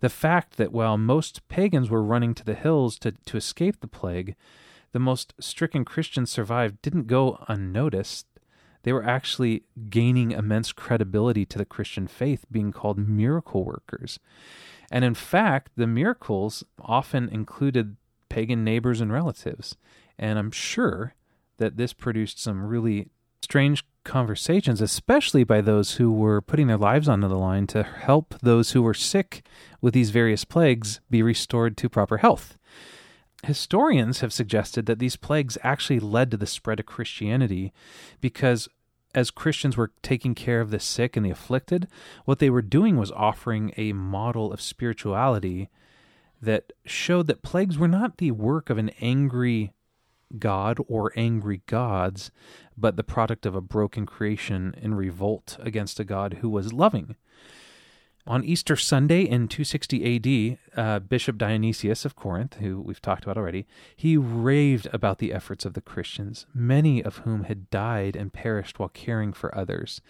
The 0.00 0.08
fact 0.08 0.56
that 0.56 0.72
while 0.72 0.98
most 0.98 1.46
pagans 1.48 1.90
were 1.90 2.02
running 2.02 2.34
to 2.34 2.44
the 2.44 2.54
hills 2.54 2.98
to, 3.00 3.12
to 3.12 3.36
escape 3.36 3.80
the 3.80 3.86
plague, 3.86 4.34
the 4.92 4.98
most 4.98 5.34
stricken 5.40 5.84
Christians 5.84 6.30
survived 6.30 6.82
didn't 6.82 7.06
go 7.06 7.44
unnoticed. 7.48 8.26
They 8.82 8.92
were 8.92 9.04
actually 9.04 9.64
gaining 9.88 10.30
immense 10.30 10.72
credibility 10.72 11.44
to 11.46 11.58
the 11.58 11.64
Christian 11.64 12.06
faith, 12.06 12.44
being 12.50 12.72
called 12.72 12.98
miracle 12.98 13.64
workers. 13.64 14.18
And 14.90 15.04
in 15.04 15.14
fact, 15.14 15.72
the 15.76 15.86
miracles 15.86 16.64
often 16.80 17.28
included 17.28 17.96
pagan 18.28 18.64
neighbors 18.64 19.00
and 19.00 19.12
relatives. 19.12 19.76
And 20.18 20.38
I'm 20.38 20.50
sure 20.50 21.14
that 21.58 21.76
this 21.76 21.92
produced 21.92 22.40
some 22.40 22.64
really 22.64 23.10
strange 23.42 23.84
conversations, 24.04 24.80
especially 24.80 25.44
by 25.44 25.60
those 25.60 25.96
who 25.96 26.10
were 26.10 26.40
putting 26.40 26.66
their 26.66 26.76
lives 26.78 27.08
onto 27.08 27.28
the 27.28 27.38
line 27.38 27.66
to 27.68 27.82
help 27.82 28.34
those 28.40 28.70
who 28.70 28.82
were 28.82 28.94
sick 28.94 29.44
with 29.80 29.92
these 29.92 30.10
various 30.10 30.44
plagues 30.44 31.00
be 31.10 31.22
restored 31.22 31.76
to 31.76 31.88
proper 31.88 32.18
health. 32.18 32.56
Historians 33.44 34.20
have 34.20 34.32
suggested 34.32 34.86
that 34.86 34.98
these 34.98 35.16
plagues 35.16 35.56
actually 35.62 36.00
led 36.00 36.30
to 36.30 36.36
the 36.36 36.46
spread 36.46 36.80
of 36.80 36.86
Christianity 36.86 37.72
because 38.20 38.68
as 39.14 39.30
Christians 39.30 39.76
were 39.76 39.92
taking 40.02 40.34
care 40.34 40.60
of 40.60 40.70
the 40.70 40.78
sick 40.78 41.16
and 41.16 41.26
the 41.26 41.30
afflicted, 41.30 41.88
what 42.24 42.38
they 42.38 42.50
were 42.50 42.62
doing 42.62 42.96
was 42.96 43.10
offering 43.12 43.72
a 43.76 43.92
model 43.92 44.52
of 44.52 44.60
spirituality 44.60 45.68
that 46.40 46.72
showed 46.84 47.26
that 47.26 47.42
plagues 47.42 47.76
were 47.76 47.88
not 47.88 48.18
the 48.18 48.30
work 48.30 48.70
of 48.70 48.78
an 48.78 48.90
angry 49.00 49.72
God 50.38 50.78
or 50.86 51.12
angry 51.16 51.62
gods, 51.66 52.30
but 52.76 52.96
the 52.96 53.04
product 53.04 53.46
of 53.46 53.54
a 53.54 53.60
broken 53.60 54.06
creation 54.06 54.74
in 54.80 54.94
revolt 54.94 55.56
against 55.60 55.98
a 55.98 56.04
God 56.04 56.38
who 56.40 56.48
was 56.48 56.72
loving. 56.72 57.16
On 58.26 58.44
Easter 58.44 58.76
Sunday 58.76 59.22
in 59.22 59.48
260 59.48 60.56
AD, 60.76 60.78
uh, 60.78 60.98
Bishop 60.98 61.38
Dionysius 61.38 62.04
of 62.04 62.16
Corinth, 62.16 62.54
who 62.54 62.80
we've 62.80 63.00
talked 63.00 63.24
about 63.24 63.38
already, 63.38 63.66
he 63.96 64.16
raved 64.16 64.88
about 64.92 65.18
the 65.18 65.32
efforts 65.32 65.64
of 65.64 65.72
the 65.72 65.80
Christians, 65.80 66.46
many 66.54 67.02
of 67.02 67.18
whom 67.18 67.44
had 67.44 67.70
died 67.70 68.16
and 68.16 68.32
perished 68.32 68.78
while 68.78 68.90
caring 68.90 69.32
for 69.32 69.56
others. 69.56 70.02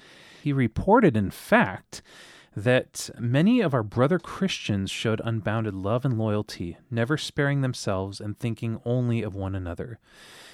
He 0.42 0.52
reported, 0.52 1.16
in 1.16 1.30
fact, 1.30 2.02
that 2.56 3.10
many 3.18 3.60
of 3.60 3.72
our 3.72 3.84
brother 3.84 4.18
Christians 4.18 4.90
showed 4.90 5.22
unbounded 5.24 5.74
love 5.74 6.04
and 6.04 6.18
loyalty, 6.18 6.78
never 6.90 7.16
sparing 7.16 7.60
themselves 7.60 8.20
and 8.20 8.36
thinking 8.36 8.80
only 8.84 9.22
of 9.22 9.36
one 9.36 9.54
another. 9.54 10.00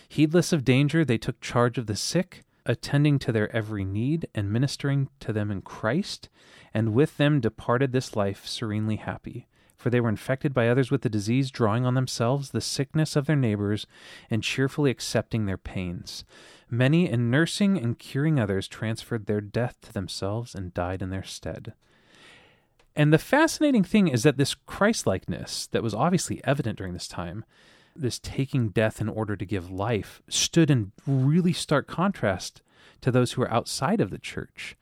Heedless 0.08 0.52
of 0.52 0.62
danger, 0.62 1.04
they 1.04 1.18
took 1.18 1.40
charge 1.40 1.78
of 1.78 1.86
the 1.86 1.96
sick, 1.96 2.44
attending 2.66 3.18
to 3.20 3.32
their 3.32 3.54
every 3.54 3.84
need 3.84 4.28
and 4.34 4.52
ministering 4.52 5.08
to 5.20 5.32
them 5.32 5.50
in 5.50 5.62
Christ, 5.62 6.28
and 6.74 6.92
with 6.92 7.16
them 7.16 7.40
departed 7.40 7.92
this 7.92 8.14
life 8.14 8.46
serenely 8.46 8.96
happy. 8.96 9.46
For 9.76 9.90
they 9.90 10.00
were 10.00 10.08
infected 10.08 10.52
by 10.52 10.68
others 10.68 10.90
with 10.90 11.02
the 11.02 11.08
disease, 11.08 11.50
drawing 11.50 11.84
on 11.84 11.94
themselves 11.94 12.50
the 12.50 12.60
sickness 12.60 13.14
of 13.14 13.26
their 13.26 13.36
neighbors, 13.36 13.86
and 14.30 14.42
cheerfully 14.42 14.90
accepting 14.90 15.46
their 15.46 15.58
pains. 15.58 16.24
Many, 16.68 17.08
in 17.08 17.30
nursing 17.30 17.78
and 17.78 17.98
curing 17.98 18.40
others, 18.40 18.66
transferred 18.66 19.26
their 19.26 19.40
death 19.40 19.76
to 19.82 19.92
themselves 19.92 20.54
and 20.54 20.74
died 20.74 21.02
in 21.02 21.10
their 21.10 21.22
stead. 21.22 21.74
And 22.96 23.12
the 23.12 23.18
fascinating 23.18 23.84
thing 23.84 24.08
is 24.08 24.22
that 24.22 24.38
this 24.38 24.54
Christlikeness 24.54 25.68
that 25.68 25.82
was 25.82 25.94
obviously 25.94 26.40
evident 26.44 26.78
during 26.78 26.94
this 26.94 27.08
time 27.08 27.44
this 28.00 28.18
taking 28.18 28.68
death 28.68 29.00
in 29.00 29.08
order 29.08 29.36
to 29.36 29.44
give 29.44 29.70
life 29.70 30.22
stood 30.28 30.70
in 30.70 30.92
really 31.06 31.52
stark 31.52 31.86
contrast 31.86 32.62
to 33.00 33.10
those 33.10 33.32
who 33.32 33.42
were 33.42 33.52
outside 33.52 34.00
of 34.00 34.10
the 34.10 34.18
church. 34.18 34.76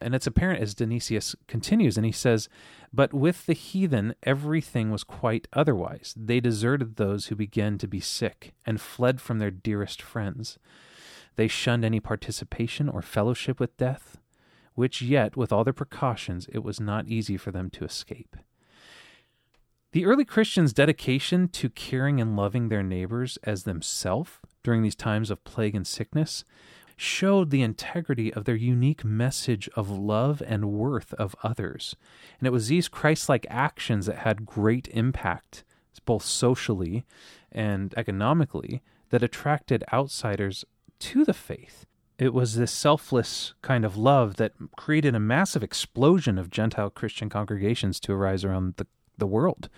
And 0.00 0.14
it's 0.14 0.26
apparent 0.26 0.60
as 0.60 0.74
Dionysius 0.74 1.34
continues, 1.46 1.96
and 1.96 2.04
he 2.04 2.12
says, 2.12 2.48
But 2.92 3.14
with 3.14 3.46
the 3.46 3.54
heathen, 3.54 4.14
everything 4.22 4.90
was 4.90 5.04
quite 5.04 5.48
otherwise. 5.52 6.14
They 6.16 6.40
deserted 6.40 6.96
those 6.96 7.26
who 7.26 7.36
began 7.36 7.78
to 7.78 7.88
be 7.88 8.00
sick 8.00 8.54
and 8.66 8.80
fled 8.80 9.20
from 9.20 9.38
their 9.38 9.50
dearest 9.50 10.02
friends. 10.02 10.58
They 11.36 11.48
shunned 11.48 11.84
any 11.84 12.00
participation 12.00 12.88
or 12.88 13.02
fellowship 13.02 13.58
with 13.58 13.76
death, 13.76 14.18
which 14.74 15.00
yet, 15.00 15.36
with 15.36 15.52
all 15.52 15.64
their 15.64 15.72
precautions, 15.72 16.48
it 16.52 16.62
was 16.62 16.80
not 16.80 17.08
easy 17.08 17.36
for 17.36 17.50
them 17.50 17.70
to 17.70 17.84
escape. 17.84 18.36
The 19.94 20.06
early 20.06 20.24
Christians' 20.24 20.72
dedication 20.72 21.46
to 21.50 21.70
caring 21.70 22.20
and 22.20 22.34
loving 22.34 22.68
their 22.68 22.82
neighbors 22.82 23.38
as 23.44 23.62
themselves 23.62 24.32
during 24.64 24.82
these 24.82 24.96
times 24.96 25.30
of 25.30 25.44
plague 25.44 25.76
and 25.76 25.86
sickness 25.86 26.44
showed 26.96 27.50
the 27.50 27.62
integrity 27.62 28.34
of 28.34 28.44
their 28.44 28.56
unique 28.56 29.04
message 29.04 29.68
of 29.76 29.90
love 29.90 30.42
and 30.44 30.72
worth 30.72 31.14
of 31.14 31.36
others. 31.44 31.94
And 32.40 32.48
it 32.48 32.50
was 32.50 32.66
these 32.66 32.88
Christ 32.88 33.28
like 33.28 33.46
actions 33.48 34.06
that 34.06 34.16
had 34.16 34.44
great 34.44 34.88
impact, 34.88 35.62
both 36.04 36.24
socially 36.24 37.04
and 37.52 37.94
economically, 37.96 38.82
that 39.10 39.22
attracted 39.22 39.84
outsiders 39.92 40.64
to 40.98 41.24
the 41.24 41.32
faith. 41.32 41.86
It 42.18 42.34
was 42.34 42.56
this 42.56 42.72
selfless 42.72 43.54
kind 43.62 43.84
of 43.84 43.96
love 43.96 44.38
that 44.38 44.54
created 44.76 45.14
a 45.14 45.20
massive 45.20 45.62
explosion 45.62 46.36
of 46.36 46.50
Gentile 46.50 46.90
Christian 46.90 47.28
congregations 47.28 48.00
to 48.00 48.12
arise 48.12 48.44
around 48.44 48.74
the 48.76 48.88
the 49.18 49.26
world. 49.26 49.68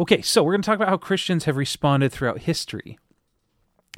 Okay, 0.00 0.22
so 0.22 0.42
we're 0.42 0.52
going 0.52 0.62
to 0.62 0.66
talk 0.66 0.76
about 0.76 0.88
how 0.88 0.96
Christians 0.96 1.44
have 1.44 1.56
responded 1.56 2.12
throughout 2.12 2.40
history. 2.40 2.98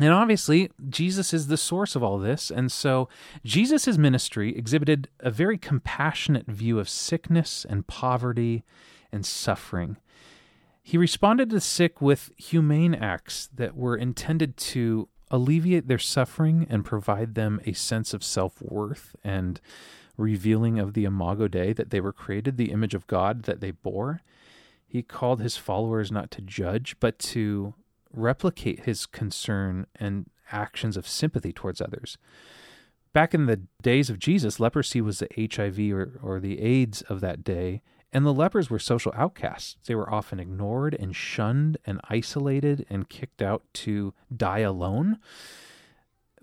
And 0.00 0.12
obviously, 0.12 0.70
Jesus 0.88 1.32
is 1.32 1.46
the 1.46 1.56
source 1.56 1.94
of 1.94 2.02
all 2.02 2.18
this. 2.18 2.50
And 2.50 2.70
so, 2.72 3.08
Jesus' 3.44 3.96
ministry 3.96 4.56
exhibited 4.56 5.08
a 5.20 5.30
very 5.30 5.56
compassionate 5.56 6.46
view 6.46 6.80
of 6.80 6.88
sickness 6.88 7.64
and 7.68 7.86
poverty 7.86 8.64
and 9.12 9.24
suffering. 9.24 9.96
He 10.82 10.98
responded 10.98 11.50
to 11.50 11.56
the 11.56 11.60
sick 11.60 12.02
with 12.02 12.32
humane 12.36 12.94
acts 12.94 13.48
that 13.54 13.76
were 13.76 13.96
intended 13.96 14.56
to 14.58 15.08
alleviate 15.30 15.88
their 15.88 15.98
suffering 15.98 16.66
and 16.68 16.84
provide 16.84 17.34
them 17.34 17.60
a 17.64 17.72
sense 17.72 18.12
of 18.12 18.24
self 18.24 18.60
worth 18.60 19.14
and 19.22 19.60
revealing 20.16 20.78
of 20.78 20.94
the 20.94 21.04
Imago 21.04 21.48
Dei 21.48 21.72
that 21.72 21.90
they 21.90 22.00
were 22.00 22.12
created, 22.12 22.56
the 22.56 22.72
image 22.72 22.94
of 22.94 23.06
God 23.06 23.44
that 23.44 23.60
they 23.60 23.70
bore. 23.70 24.20
He 24.86 25.02
called 25.02 25.40
his 25.40 25.56
followers 25.56 26.12
not 26.12 26.30
to 26.32 26.40
judge, 26.40 26.96
but 27.00 27.18
to 27.20 27.74
replicate 28.12 28.84
his 28.84 29.06
concern 29.06 29.86
and 29.96 30.26
actions 30.52 30.96
of 30.96 31.08
sympathy 31.08 31.52
towards 31.52 31.80
others. 31.80 32.16
Back 33.12 33.34
in 33.34 33.46
the 33.46 33.62
days 33.82 34.10
of 34.10 34.18
Jesus, 34.18 34.60
leprosy 34.60 35.00
was 35.00 35.20
the 35.20 35.28
HIV 35.52 35.78
or, 35.92 36.18
or 36.22 36.40
the 36.40 36.60
AIDS 36.60 37.02
of 37.02 37.20
that 37.20 37.44
day, 37.44 37.82
and 38.12 38.24
the 38.24 38.32
lepers 38.32 38.70
were 38.70 38.78
social 38.78 39.12
outcasts. 39.16 39.76
They 39.86 39.94
were 39.94 40.12
often 40.12 40.38
ignored 40.38 40.94
and 40.94 41.14
shunned 41.14 41.78
and 41.84 42.00
isolated 42.08 42.86
and 42.88 43.08
kicked 43.08 43.42
out 43.42 43.62
to 43.74 44.14
die 44.34 44.60
alone. 44.60 45.18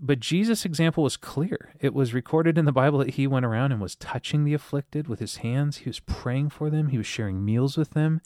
But 0.03 0.19
Jesus' 0.19 0.65
example 0.65 1.03
was 1.03 1.15
clear. 1.15 1.73
It 1.79 1.93
was 1.93 2.11
recorded 2.11 2.57
in 2.57 2.65
the 2.65 2.71
Bible 2.71 2.97
that 2.99 3.11
he 3.11 3.27
went 3.27 3.45
around 3.45 3.71
and 3.71 3.79
was 3.79 3.95
touching 3.95 4.43
the 4.43 4.55
afflicted 4.55 5.07
with 5.07 5.19
his 5.19 5.37
hands. 5.37 5.77
He 5.77 5.89
was 5.89 5.99
praying 5.99 6.49
for 6.49 6.71
them. 6.71 6.87
He 6.87 6.97
was 6.97 7.05
sharing 7.05 7.45
meals 7.45 7.77
with 7.77 7.91
them. 7.91 8.21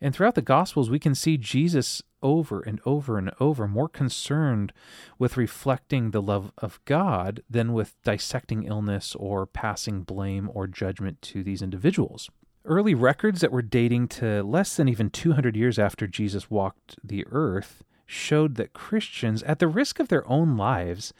And 0.00 0.12
throughout 0.12 0.34
the 0.34 0.42
Gospels, 0.42 0.90
we 0.90 0.98
can 0.98 1.14
see 1.14 1.38
Jesus 1.38 2.02
over 2.22 2.60
and 2.60 2.80
over 2.84 3.18
and 3.18 3.30
over 3.38 3.68
more 3.68 3.88
concerned 3.88 4.72
with 5.16 5.36
reflecting 5.36 6.10
the 6.10 6.20
love 6.20 6.50
of 6.58 6.80
God 6.84 7.40
than 7.48 7.72
with 7.72 7.94
dissecting 8.02 8.64
illness 8.64 9.14
or 9.14 9.46
passing 9.46 10.02
blame 10.02 10.50
or 10.52 10.66
judgment 10.66 11.22
to 11.22 11.44
these 11.44 11.62
individuals. 11.62 12.28
Early 12.64 12.94
records 12.94 13.42
that 13.42 13.52
were 13.52 13.62
dating 13.62 14.08
to 14.08 14.42
less 14.42 14.76
than 14.76 14.88
even 14.88 15.10
200 15.10 15.54
years 15.54 15.78
after 15.78 16.08
Jesus 16.08 16.50
walked 16.50 16.96
the 17.02 17.24
earth 17.30 17.84
showed 18.06 18.54
that 18.54 18.72
Christians, 18.72 19.42
at 19.42 19.58
the 19.58 19.68
risk 19.68 19.98
of 20.00 20.08
their 20.08 20.26
own 20.28 20.56
lives, 20.56 21.12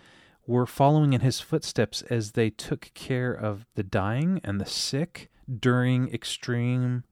were 0.46 0.66
following 0.66 1.12
in 1.12 1.20
his 1.20 1.40
footsteps 1.40 2.02
as 2.02 2.32
they 2.32 2.50
took 2.50 2.92
care 2.94 3.32
of 3.32 3.66
the 3.74 3.82
dying 3.82 4.40
and 4.44 4.60
the 4.60 4.66
sick 4.66 5.30
during 5.60 6.12
extreme 6.12 7.04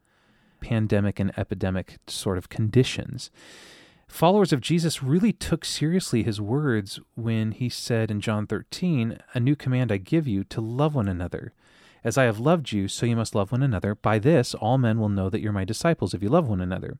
pandemic 0.60 1.18
and 1.20 1.36
epidemic 1.36 1.98
sort 2.06 2.38
of 2.38 2.48
conditions. 2.48 3.30
Followers 4.08 4.52
of 4.52 4.60
Jesus 4.60 5.02
really 5.02 5.32
took 5.32 5.64
seriously 5.64 6.22
his 6.22 6.40
words 6.40 7.00
when 7.16 7.52
he 7.52 7.68
said 7.68 8.10
in 8.10 8.20
John 8.20 8.46
13, 8.46 9.18
A 9.34 9.40
new 9.40 9.56
command 9.56 9.90
I 9.90 9.96
give 9.96 10.28
you 10.28 10.44
to 10.44 10.60
love 10.60 10.94
one 10.94 11.08
another. 11.08 11.52
As 12.04 12.18
I 12.18 12.24
have 12.24 12.38
loved 12.38 12.70
you, 12.70 12.86
so 12.86 13.06
you 13.06 13.16
must 13.16 13.34
love 13.34 13.50
one 13.50 13.62
another. 13.62 13.94
By 13.94 14.18
this, 14.18 14.54
all 14.54 14.78
men 14.78 15.00
will 15.00 15.08
know 15.08 15.30
that 15.30 15.40
you're 15.40 15.52
my 15.52 15.64
disciples 15.64 16.14
if 16.14 16.22
you 16.22 16.28
love 16.28 16.48
one 16.48 16.60
another. 16.60 16.98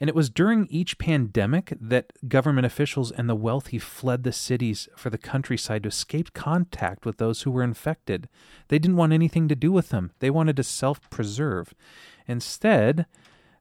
And 0.00 0.08
it 0.08 0.14
was 0.14 0.30
during 0.30 0.66
each 0.66 0.98
pandemic 0.98 1.72
that 1.80 2.12
government 2.28 2.66
officials 2.66 3.10
and 3.10 3.28
the 3.28 3.34
wealthy 3.34 3.78
fled 3.78 4.24
the 4.24 4.32
cities 4.32 4.88
for 4.96 5.10
the 5.10 5.18
countryside 5.18 5.84
to 5.84 5.88
escape 5.88 6.32
contact 6.32 7.04
with 7.04 7.18
those 7.18 7.42
who 7.42 7.50
were 7.50 7.62
infected. 7.62 8.28
They 8.68 8.78
didn't 8.78 8.96
want 8.96 9.12
anything 9.12 9.48
to 9.48 9.54
do 9.54 9.72
with 9.72 9.90
them, 9.90 10.12
they 10.18 10.30
wanted 10.30 10.56
to 10.56 10.64
self 10.64 11.08
preserve. 11.10 11.74
Instead, 12.26 13.06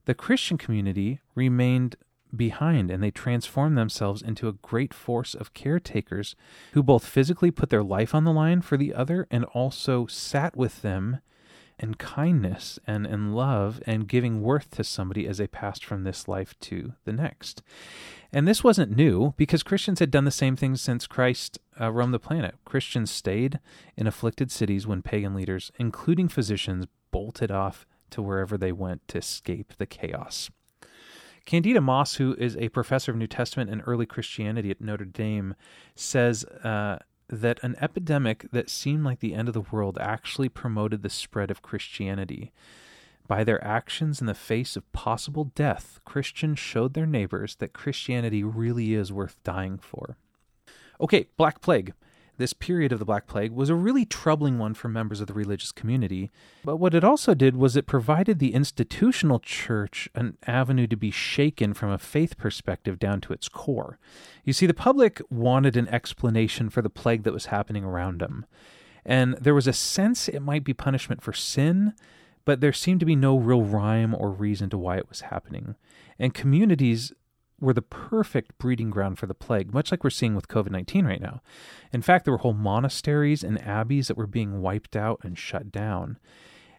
the 0.05 0.13
Christian 0.13 0.57
community 0.57 1.19
remained 1.35 1.95
behind 2.35 2.89
and 2.89 3.03
they 3.03 3.11
transformed 3.11 3.77
themselves 3.77 4.21
into 4.21 4.47
a 4.47 4.53
great 4.53 4.93
force 4.93 5.33
of 5.33 5.53
caretakers 5.53 6.35
who 6.73 6.81
both 6.81 7.05
physically 7.05 7.51
put 7.51 7.69
their 7.69 7.83
life 7.83 8.15
on 8.15 8.23
the 8.23 8.31
line 8.31 8.61
for 8.61 8.77
the 8.77 8.93
other 8.93 9.27
and 9.29 9.43
also 9.45 10.05
sat 10.05 10.55
with 10.55 10.81
them 10.81 11.19
and 11.81 11.97
kindness 11.97 12.79
and 12.85 13.05
in 13.05 13.33
love 13.33 13.81
and 13.85 14.07
giving 14.07 14.41
worth 14.41 14.71
to 14.71 14.83
somebody 14.83 15.27
as 15.27 15.39
they 15.39 15.47
passed 15.47 15.83
from 15.83 16.03
this 16.03 16.27
life 16.27 16.57
to 16.59 16.93
the 17.05 17.11
next. 17.11 17.61
And 18.31 18.47
this 18.47 18.63
wasn't 18.63 18.95
new 18.95 19.33
because 19.35 19.63
Christians 19.63 19.99
had 19.99 20.11
done 20.11 20.23
the 20.25 20.31
same 20.31 20.55
thing 20.55 20.75
since 20.75 21.07
Christ 21.07 21.59
uh, 21.79 21.91
roamed 21.91 22.13
the 22.13 22.19
planet. 22.19 22.55
Christians 22.63 23.11
stayed 23.11 23.59
in 23.97 24.07
afflicted 24.07 24.51
cities 24.51 24.87
when 24.87 25.01
pagan 25.01 25.33
leaders, 25.33 25.71
including 25.77 26.29
physicians, 26.29 26.85
bolted 27.11 27.51
off 27.51 27.85
to 28.11 28.21
wherever 28.21 28.57
they 28.57 28.71
went 28.71 29.07
to 29.09 29.17
escape 29.17 29.73
the 29.77 29.85
chaos. 29.85 30.49
Candida 31.45 31.81
Moss, 31.81 32.15
who 32.15 32.35
is 32.35 32.55
a 32.57 32.69
professor 32.69 33.11
of 33.11 33.17
New 33.17 33.27
Testament 33.27 33.69
and 33.69 33.81
early 33.85 34.05
Christianity 34.05 34.69
at 34.69 34.79
Notre 34.79 35.05
Dame, 35.05 35.55
says 35.95 36.45
uh, 36.63 36.99
that 37.31 37.63
an 37.63 37.75
epidemic 37.79 38.45
that 38.51 38.69
seemed 38.69 39.03
like 39.03 39.19
the 39.19 39.33
end 39.33 39.47
of 39.47 39.53
the 39.53 39.61
world 39.61 39.97
actually 39.99 40.49
promoted 40.49 41.01
the 41.01 41.09
spread 41.09 41.49
of 41.49 41.61
Christianity. 41.61 42.51
By 43.27 43.45
their 43.45 43.63
actions 43.63 44.19
in 44.19 44.27
the 44.27 44.33
face 44.33 44.75
of 44.75 44.91
possible 44.91 45.45
death, 45.55 45.99
Christians 46.03 46.59
showed 46.59 46.93
their 46.93 47.05
neighbors 47.05 47.55
that 47.55 47.71
Christianity 47.71 48.43
really 48.43 48.93
is 48.93 49.13
worth 49.13 49.41
dying 49.43 49.77
for. 49.77 50.17
Okay, 50.99 51.27
Black 51.37 51.61
Plague. 51.61 51.93
This 52.41 52.53
period 52.53 52.91
of 52.91 52.97
the 52.97 53.05
Black 53.05 53.27
Plague 53.27 53.51
was 53.51 53.69
a 53.69 53.75
really 53.75 54.03
troubling 54.03 54.57
one 54.57 54.73
for 54.73 54.89
members 54.89 55.21
of 55.21 55.27
the 55.27 55.33
religious 55.33 55.71
community, 55.71 56.31
but 56.65 56.77
what 56.77 56.95
it 56.95 57.03
also 57.03 57.35
did 57.35 57.55
was 57.55 57.75
it 57.75 57.85
provided 57.85 58.39
the 58.39 58.55
institutional 58.55 59.37
church 59.37 60.09
an 60.15 60.39
avenue 60.47 60.87
to 60.87 60.95
be 60.95 61.11
shaken 61.11 61.75
from 61.75 61.91
a 61.91 61.99
faith 61.99 62.39
perspective 62.39 62.97
down 62.97 63.21
to 63.21 63.31
its 63.31 63.47
core. 63.47 63.99
You 64.43 64.53
see, 64.53 64.65
the 64.65 64.73
public 64.73 65.21
wanted 65.29 65.77
an 65.77 65.87
explanation 65.89 66.71
for 66.71 66.81
the 66.81 66.89
plague 66.89 67.21
that 67.25 67.33
was 67.33 67.45
happening 67.45 67.83
around 67.83 68.21
them, 68.21 68.47
and 69.05 69.35
there 69.39 69.53
was 69.53 69.67
a 69.67 69.73
sense 69.73 70.27
it 70.27 70.39
might 70.39 70.63
be 70.63 70.73
punishment 70.73 71.21
for 71.21 71.33
sin 71.33 71.93
but 72.43 72.59
there 72.59 72.73
seemed 72.73 72.99
to 72.99 73.05
be 73.05 73.15
no 73.15 73.37
real 73.37 73.61
rhyme 73.61 74.15
or 74.15 74.31
reason 74.31 74.67
to 74.67 74.77
why 74.77 74.97
it 74.97 75.07
was 75.07 75.21
happening. 75.21 75.75
And 76.17 76.33
communities 76.33 77.13
were 77.61 77.73
the 77.73 77.81
perfect 77.81 78.57
breeding 78.57 78.89
ground 78.89 79.19
for 79.19 79.27
the 79.27 79.33
plague, 79.33 79.73
much 79.73 79.91
like 79.91 80.03
we're 80.03 80.09
seeing 80.09 80.35
with 80.35 80.49
COVID 80.49 80.71
19 80.71 81.05
right 81.05 81.21
now. 81.21 81.41
In 81.93 82.01
fact, 82.01 82.25
there 82.25 82.33
were 82.33 82.39
whole 82.39 82.53
monasteries 82.53 83.43
and 83.43 83.61
abbeys 83.61 84.07
that 84.07 84.17
were 84.17 84.27
being 84.27 84.61
wiped 84.61 84.95
out 84.95 85.19
and 85.23 85.37
shut 85.37 85.71
down. 85.71 86.17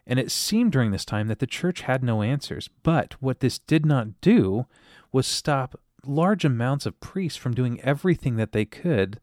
And 0.05 0.19
it 0.19 0.31
seemed 0.31 0.73
during 0.73 0.91
this 0.91 1.05
time 1.05 1.29
that 1.29 1.39
the 1.39 1.47
church 1.47 1.81
had 1.81 2.03
no 2.03 2.21
answers. 2.21 2.69
But 2.83 3.13
what 3.21 3.39
this 3.39 3.57
did 3.57 3.85
not 3.85 4.19
do 4.19 4.65
was 5.13 5.25
stop 5.25 5.79
large 6.05 6.43
amounts 6.43 6.85
of 6.85 6.99
priests 6.99 7.37
from 7.37 7.53
doing 7.53 7.79
everything 7.81 8.35
that 8.35 8.51
they 8.51 8.65
could 8.65 9.21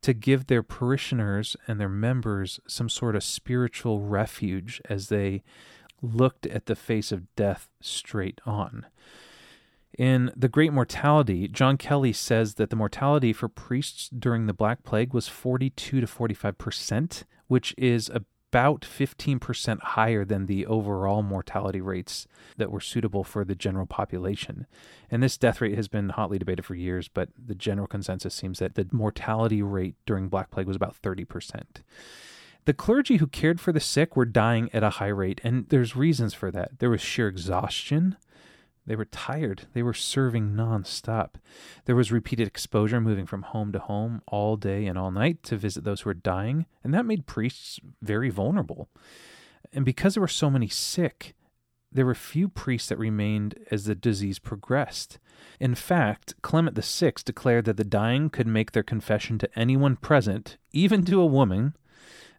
to 0.00 0.14
give 0.14 0.46
their 0.46 0.62
parishioners 0.62 1.56
and 1.68 1.78
their 1.78 1.88
members 1.88 2.60
some 2.66 2.88
sort 2.88 3.14
of 3.14 3.22
spiritual 3.22 4.00
refuge 4.00 4.80
as 4.88 5.08
they 5.08 5.42
looked 6.00 6.46
at 6.46 6.66
the 6.66 6.76
face 6.76 7.12
of 7.12 7.34
death 7.36 7.68
straight 7.80 8.40
on. 8.46 8.86
In 9.96 10.32
The 10.36 10.48
Great 10.48 10.72
Mortality, 10.72 11.46
John 11.46 11.76
Kelly 11.76 12.12
says 12.12 12.54
that 12.54 12.70
the 12.70 12.76
mortality 12.76 13.32
for 13.32 13.48
priests 13.48 14.08
during 14.08 14.46
the 14.46 14.52
Black 14.52 14.82
Plague 14.82 15.14
was 15.14 15.28
42 15.28 16.00
to 16.00 16.06
45 16.06 16.58
percent, 16.58 17.24
which 17.46 17.74
is 17.78 18.10
about 18.54 18.82
15% 18.82 19.80
higher 19.80 20.24
than 20.24 20.46
the 20.46 20.64
overall 20.66 21.22
mortality 21.22 21.80
rates 21.80 22.26
that 22.56 22.70
were 22.70 22.80
suitable 22.80 23.24
for 23.24 23.44
the 23.44 23.56
general 23.56 23.86
population. 23.86 24.66
And 25.10 25.22
this 25.22 25.36
death 25.36 25.60
rate 25.60 25.76
has 25.76 25.88
been 25.88 26.10
hotly 26.10 26.38
debated 26.38 26.64
for 26.64 26.76
years, 26.76 27.08
but 27.08 27.30
the 27.36 27.56
general 27.56 27.88
consensus 27.88 28.32
seems 28.34 28.60
that 28.60 28.76
the 28.76 28.86
mortality 28.92 29.60
rate 29.60 29.96
during 30.06 30.28
Black 30.28 30.50
Plague 30.50 30.68
was 30.68 30.76
about 30.76 31.00
30%. 31.02 31.62
The 32.64 32.74
clergy 32.74 33.16
who 33.16 33.26
cared 33.26 33.60
for 33.60 33.72
the 33.72 33.80
sick 33.80 34.16
were 34.16 34.24
dying 34.24 34.70
at 34.72 34.82
a 34.82 34.90
high 34.90 35.08
rate, 35.08 35.40
and 35.44 35.68
there's 35.68 35.96
reasons 35.96 36.32
for 36.32 36.50
that. 36.52 36.78
There 36.78 36.90
was 36.90 37.00
sheer 37.00 37.28
exhaustion, 37.28 38.16
they 38.86 38.96
were 38.96 39.06
tired. 39.06 39.66
They 39.72 39.82
were 39.82 39.94
serving 39.94 40.50
nonstop. 40.50 41.36
There 41.86 41.96
was 41.96 42.12
repeated 42.12 42.46
exposure, 42.46 43.00
moving 43.00 43.26
from 43.26 43.42
home 43.42 43.72
to 43.72 43.78
home 43.78 44.22
all 44.26 44.56
day 44.56 44.86
and 44.86 44.98
all 44.98 45.10
night 45.10 45.42
to 45.44 45.56
visit 45.56 45.84
those 45.84 46.02
who 46.02 46.10
were 46.10 46.14
dying, 46.14 46.66
and 46.82 46.92
that 46.92 47.06
made 47.06 47.26
priests 47.26 47.80
very 48.02 48.30
vulnerable. 48.30 48.90
And 49.72 49.84
because 49.84 50.14
there 50.14 50.20
were 50.20 50.28
so 50.28 50.50
many 50.50 50.68
sick, 50.68 51.34
there 51.90 52.04
were 52.04 52.14
few 52.14 52.48
priests 52.48 52.88
that 52.88 52.98
remained 52.98 53.54
as 53.70 53.84
the 53.84 53.94
disease 53.94 54.38
progressed. 54.38 55.18
In 55.60 55.74
fact, 55.74 56.34
Clement 56.42 56.76
VI 56.76 57.12
declared 57.24 57.64
that 57.64 57.76
the 57.76 57.84
dying 57.84 58.28
could 58.28 58.46
make 58.46 58.72
their 58.72 58.82
confession 58.82 59.38
to 59.38 59.58
anyone 59.58 59.96
present, 59.96 60.58
even 60.72 61.04
to 61.04 61.20
a 61.20 61.26
woman, 61.26 61.74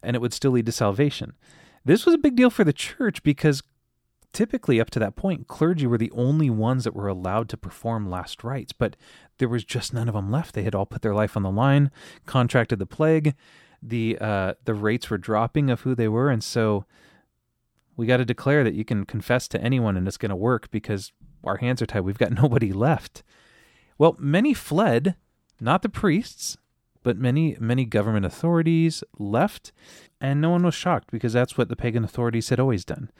and 0.02 0.14
it 0.14 0.20
would 0.20 0.34
still 0.34 0.52
lead 0.52 0.66
to 0.66 0.72
salvation. 0.72 1.32
This 1.84 2.04
was 2.04 2.14
a 2.14 2.18
big 2.18 2.36
deal 2.36 2.50
for 2.50 2.64
the 2.64 2.72
church 2.72 3.22
because 3.22 3.62
typically 4.36 4.78
up 4.78 4.90
to 4.90 4.98
that 4.98 5.16
point 5.16 5.48
clergy 5.48 5.86
were 5.86 5.96
the 5.96 6.10
only 6.10 6.50
ones 6.50 6.84
that 6.84 6.94
were 6.94 7.08
allowed 7.08 7.48
to 7.48 7.56
perform 7.56 8.10
last 8.10 8.44
rites 8.44 8.70
but 8.70 8.94
there 9.38 9.48
was 9.48 9.64
just 9.64 9.94
none 9.94 10.08
of 10.08 10.14
them 10.14 10.30
left. 10.30 10.54
They 10.54 10.62
had 10.62 10.74
all 10.74 10.84
put 10.84 11.00
their 11.00 11.14
life 11.14 11.38
on 11.38 11.42
the 11.42 11.50
line 11.50 11.90
contracted 12.26 12.78
the 12.78 12.84
plague. 12.84 13.34
The 13.82 14.18
uh, 14.20 14.54
the 14.66 14.74
rates 14.74 15.08
were 15.08 15.16
dropping 15.16 15.70
of 15.70 15.80
who 15.80 15.94
they 15.94 16.06
were 16.06 16.28
and 16.28 16.44
so 16.44 16.84
we 17.96 18.04
got 18.06 18.18
to 18.18 18.26
declare 18.26 18.62
that 18.62 18.74
you 18.74 18.84
can 18.84 19.06
confess 19.06 19.48
to 19.48 19.62
anyone 19.62 19.96
and 19.96 20.06
it's 20.06 20.18
going 20.18 20.28
to 20.28 20.36
work 20.36 20.70
because 20.70 21.12
our 21.42 21.56
hands 21.56 21.80
are 21.80 21.86
tied. 21.86 22.00
We've 22.00 22.18
got 22.18 22.32
nobody 22.42 22.74
left. 22.74 23.22
Well 23.96 24.16
many 24.18 24.52
fled 24.52 25.16
not 25.62 25.80
the 25.80 25.88
priests 25.88 26.58
but 27.02 27.16
many 27.16 27.56
many 27.58 27.86
government 27.86 28.26
authorities 28.26 29.02
left 29.18 29.72
and 30.20 30.42
no 30.42 30.50
one 30.50 30.62
was 30.62 30.74
shocked 30.74 31.10
because 31.10 31.32
that's 31.32 31.56
what 31.56 31.70
the 31.70 31.76
pagan 31.76 32.04
authorities 32.04 32.50
had 32.50 32.60
always 32.60 32.84
done 32.84 33.10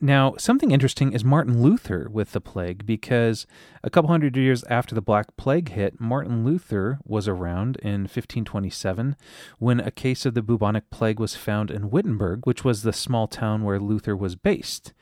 now, 0.00 0.34
something 0.38 0.72
interesting 0.72 1.12
is 1.12 1.24
Martin 1.24 1.62
Luther 1.62 2.08
with 2.10 2.32
the 2.32 2.40
plague, 2.40 2.84
because 2.84 3.46
a 3.82 3.90
couple 3.90 4.10
hundred 4.10 4.36
years 4.36 4.64
after 4.64 4.94
the 4.94 5.00
Black 5.00 5.36
Plague 5.36 5.70
hit, 5.70 6.00
Martin 6.00 6.44
Luther 6.44 6.98
was 7.04 7.28
around 7.28 7.76
in 7.76 8.02
1527 8.02 9.14
when 9.58 9.78
a 9.78 9.92
case 9.92 10.26
of 10.26 10.34
the 10.34 10.42
bubonic 10.42 10.90
plague 10.90 11.20
was 11.20 11.36
found 11.36 11.70
in 11.70 11.90
Wittenberg, 11.90 12.44
which 12.44 12.64
was 12.64 12.82
the 12.82 12.92
small 12.92 13.28
town 13.28 13.62
where 13.62 13.78
Luther 13.78 14.16
was 14.16 14.34
based. 14.34 14.92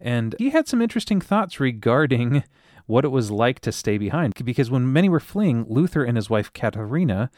And 0.00 0.36
he 0.38 0.50
had 0.50 0.68
some 0.68 0.80
interesting 0.80 1.20
thoughts 1.20 1.58
regarding 1.58 2.44
what 2.86 3.04
it 3.04 3.08
was 3.08 3.32
like 3.32 3.58
to 3.60 3.72
stay 3.72 3.98
behind, 3.98 4.34
because 4.44 4.70
when 4.70 4.92
many 4.92 5.08
were 5.08 5.18
fleeing, 5.18 5.66
Luther 5.68 6.04
and 6.04 6.16
his 6.16 6.30
wife 6.30 6.52
Katharina 6.52 7.32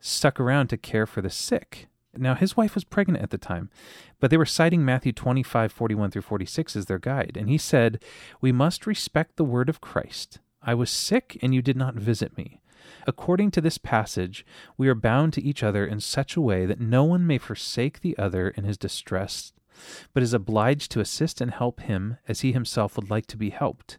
stuck 0.00 0.40
around 0.40 0.66
to 0.68 0.76
care 0.76 1.06
for 1.06 1.22
the 1.22 1.30
sick. 1.30 1.89
Now, 2.16 2.34
his 2.34 2.56
wife 2.56 2.74
was 2.74 2.84
pregnant 2.84 3.22
at 3.22 3.30
the 3.30 3.38
time, 3.38 3.70
but 4.18 4.30
they 4.30 4.36
were 4.36 4.46
citing 4.46 4.84
Matthew 4.84 5.12
25, 5.12 5.70
41 5.70 6.10
through 6.10 6.22
46 6.22 6.76
as 6.76 6.86
their 6.86 6.98
guide. 6.98 7.36
And 7.36 7.48
he 7.48 7.58
said, 7.58 8.02
We 8.40 8.50
must 8.52 8.86
respect 8.86 9.36
the 9.36 9.44
word 9.44 9.68
of 9.68 9.80
Christ. 9.80 10.40
I 10.62 10.74
was 10.74 10.90
sick, 10.90 11.38
and 11.40 11.54
you 11.54 11.62
did 11.62 11.76
not 11.76 11.94
visit 11.94 12.36
me. 12.36 12.60
According 13.06 13.52
to 13.52 13.60
this 13.60 13.78
passage, 13.78 14.44
we 14.76 14.88
are 14.88 14.94
bound 14.94 15.32
to 15.34 15.42
each 15.42 15.62
other 15.62 15.86
in 15.86 16.00
such 16.00 16.36
a 16.36 16.40
way 16.40 16.66
that 16.66 16.80
no 16.80 17.04
one 17.04 17.26
may 17.26 17.38
forsake 17.38 18.00
the 18.00 18.18
other 18.18 18.48
in 18.48 18.64
his 18.64 18.76
distress, 18.76 19.52
but 20.12 20.22
is 20.22 20.34
obliged 20.34 20.90
to 20.92 21.00
assist 21.00 21.40
and 21.40 21.52
help 21.52 21.80
him 21.80 22.18
as 22.28 22.40
he 22.40 22.52
himself 22.52 22.96
would 22.96 23.10
like 23.10 23.26
to 23.26 23.36
be 23.36 23.50
helped. 23.50 23.98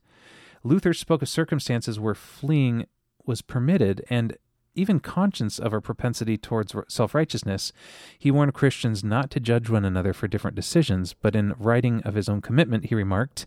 Luther 0.64 0.94
spoke 0.94 1.22
of 1.22 1.30
circumstances 1.30 2.00
where 2.00 2.14
fleeing 2.14 2.86
was 3.26 3.42
permitted, 3.42 4.04
and 4.10 4.38
even 4.74 5.00
conscious 5.00 5.60
of 5.60 5.74
our 5.74 5.82
propensity 5.82 6.38
towards 6.38 6.74
self 6.88 7.14
righteousness, 7.14 7.74
he 8.18 8.32
warned 8.32 8.54
Christians 8.54 9.04
not 9.04 9.30
to 9.32 9.40
judge 9.40 9.70
one 9.70 9.86
another 9.86 10.14
for 10.14 10.28
different 10.28 10.56
decisions, 10.56 11.14
but 11.14 11.36
in 11.36 11.54
writing 11.58 12.02
of 12.04 12.16
his 12.16 12.30
own 12.30 12.42
commitment, 12.42 12.86
he 12.86 12.96
remarked, 12.96 13.46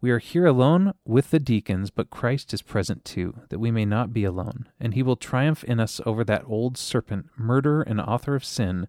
We 0.00 0.10
are 0.10 0.18
here 0.18 0.46
alone 0.46 0.94
with 1.04 1.30
the 1.30 1.38
deacons, 1.38 1.90
but 1.90 2.10
Christ 2.10 2.52
is 2.52 2.62
present 2.62 3.04
too, 3.04 3.40
that 3.48 3.58
we 3.58 3.70
may 3.70 3.84
not 3.84 4.12
be 4.12 4.24
alone, 4.24 4.68
and 4.80 4.94
he 4.94 5.02
will 5.02 5.16
triumph 5.16 5.64
in 5.64 5.78
us 5.78 6.00
over 6.04 6.24
that 6.24 6.44
old 6.46 6.76
serpent, 6.76 7.26
murderer 7.36 7.82
and 7.82 8.00
author 8.00 8.34
of 8.34 8.44
sin. 8.44 8.88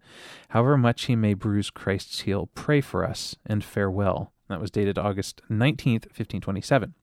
However 0.49 0.77
much 0.77 1.05
he 1.05 1.15
may 1.15 1.33
bruise 1.33 1.69
Christ's 1.69 2.21
heel, 2.21 2.49
pray 2.55 2.81
for 2.81 3.05
us, 3.05 3.35
and 3.45 3.63
farewell. 3.63 4.31
That 4.47 4.61
was 4.61 4.71
dated 4.71 4.97
August 4.97 5.41
19th, 5.49 6.05
1527. 6.05 6.93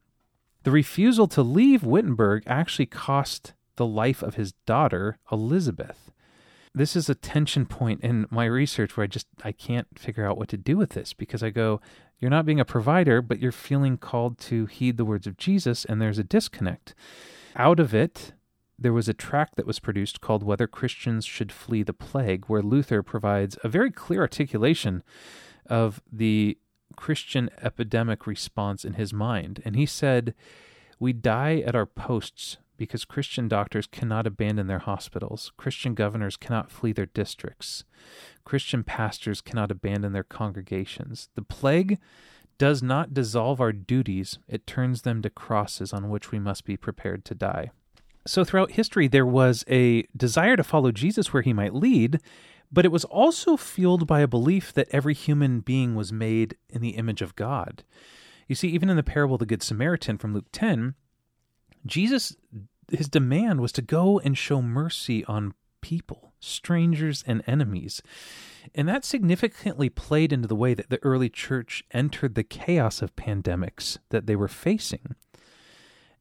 The 0.65 0.71
refusal 0.71 1.27
to 1.29 1.43
leave 1.43 1.83
Wittenberg 1.83 2.45
actually 2.47 2.87
cost 2.87 3.53
the 3.77 3.87
life 3.87 4.23
of 4.23 4.35
his 4.35 4.53
daughter, 4.67 5.19
Elizabeth. 5.31 6.11
This 6.75 6.97
is 6.97 7.09
a 7.09 7.15
tension 7.15 7.67
point 7.67 8.01
in 8.01 8.27
my 8.31 8.47
research 8.47 8.97
where 8.97 9.05
I 9.05 9.07
just 9.07 9.27
I 9.45 9.53
can't 9.53 9.99
figure 9.99 10.27
out 10.27 10.39
what 10.39 10.49
to 10.49 10.57
do 10.57 10.77
with 10.77 10.91
this 10.91 11.13
because 11.13 11.43
I 11.43 11.51
go, 11.51 11.81
you're 12.19 12.31
not 12.31 12.47
being 12.47 12.61
a 12.61 12.65
provider, 12.65 13.21
but 13.21 13.41
you're 13.41 13.53
feeling 13.53 13.99
called 13.99 14.39
to 14.39 14.67
heed 14.67 14.97
the 14.97 15.05
words 15.05 15.27
of 15.27 15.37
Jesus, 15.37 15.85
and 15.85 16.01
there's 16.01 16.19
a 16.19 16.25
disconnect. 16.25 16.95
Out 17.57 17.81
of 17.81 17.93
it, 17.95 18.33
there 18.79 18.93
was 18.93 19.09
a 19.09 19.15
tract 19.15 19.57
that 19.57 19.67
was 19.67 19.81
produced 19.81 20.21
called 20.21 20.43
Whether 20.43 20.67
Christians 20.67 21.25
Should 21.25 21.53
Flee 21.53 21.83
the 21.83 21.93
Plague, 21.93 22.47
where 22.47 22.63
Luther 22.63 23.03
provides 23.03 23.59
a 23.63 23.69
very 23.69 23.91
clear 23.91 24.21
articulation 24.21 25.03
of 25.67 26.01
the 26.11 26.59
Christian 26.97 27.51
epidemic 27.61 28.27
response 28.27 28.85
in 28.85 28.95
his 28.95 29.13
mind. 29.13 29.61
And 29.65 29.77
he 29.77 29.87
said, 29.87 30.35
We 30.99 31.13
die 31.13 31.63
at 31.67 31.75
our 31.75 31.87
posts 31.87 32.59
because 32.83 33.05
Christian 33.05 33.47
doctors 33.47 33.87
cannot 33.87 34.27
abandon 34.27 34.67
their 34.67 34.81
hospitals, 34.81 35.53
Christian 35.57 35.95
governors 35.95 36.37
cannot 36.37 36.69
flee 36.69 36.91
their 36.91 37.07
districts, 37.07 37.85
Christian 38.45 38.83
pastors 38.83 39.41
cannot 39.41 39.71
abandon 39.71 40.13
their 40.13 40.25
congregations. 40.25 41.29
The 41.37 41.43
plague 41.43 42.01
does 42.59 42.83
not 42.83 43.15
dissolve 43.15 43.61
our 43.61 43.71
duties, 43.71 44.41
it 44.49 44.67
turns 44.67 45.03
them 45.03 45.23
to 45.23 45.31
crosses 45.31 45.93
on 45.93 46.11
which 46.11 46.33
we 46.33 46.41
must 46.41 46.65
be 46.65 46.77
prepared 46.77 47.25
to 47.27 47.37
die. 47.37 47.71
So, 48.27 48.43
throughout 48.43 48.73
history, 48.73 49.07
there 49.07 49.25
was 49.25 49.65
a 49.69 50.03
desire 50.17 50.57
to 50.57 50.65
follow 50.65 50.91
Jesus 50.91 51.33
where 51.33 51.45
he 51.45 51.53
might 51.53 51.77
lead, 51.77 52.21
but 52.73 52.85
it 52.85 52.91
was 52.91 53.05
also 53.05 53.57
fueled 53.57 54.09
by 54.09 54.23
a 54.23 54.27
belief 54.27 54.73
that 54.73 54.89
every 54.91 55.15
human 55.15 55.61
being 55.61 55.95
was 55.95 56.13
made 56.13 56.57
in 56.69 56.83
the 56.83 56.97
image 56.97 57.23
of 57.23 57.37
God. 57.37 57.85
You 58.49 58.57
see, 58.57 58.71
even 58.71 58.91
in 58.91 58.97
the 58.97 59.05
parable 59.05 59.37
of 59.37 59.39
the 59.39 59.47
Good 59.47 59.63
Samaritan 59.63 60.19
from 60.19 60.35
Luke 60.35 60.49
10, 60.51 60.97
Jesus, 61.87 62.37
his 62.93 63.09
demand 63.09 63.61
was 63.61 63.73
to 63.73 63.83
go 63.83 64.19
and 64.21 64.37
show 64.37 64.63
mercy 64.63 65.25
on 65.25 65.55
people. 65.81 66.33
strangers, 66.43 67.23
and 67.27 67.43
enemies. 67.47 68.03
And 68.75 68.89
that 68.89 69.05
significantly 69.05 69.89
played 69.89 70.33
into 70.33 70.49
the 70.49 70.57
way 70.57 70.75
that 70.75 70.91
the 70.91 71.03
early 71.03 71.29
church 71.29 71.85
entered 71.93 72.35
the 72.35 72.43
chaos 72.43 73.01
of 73.01 73.17
pandemics 73.17 73.99
that 74.11 74.27
they 74.27 74.37
were 74.37 74.49
facing. 74.49 75.15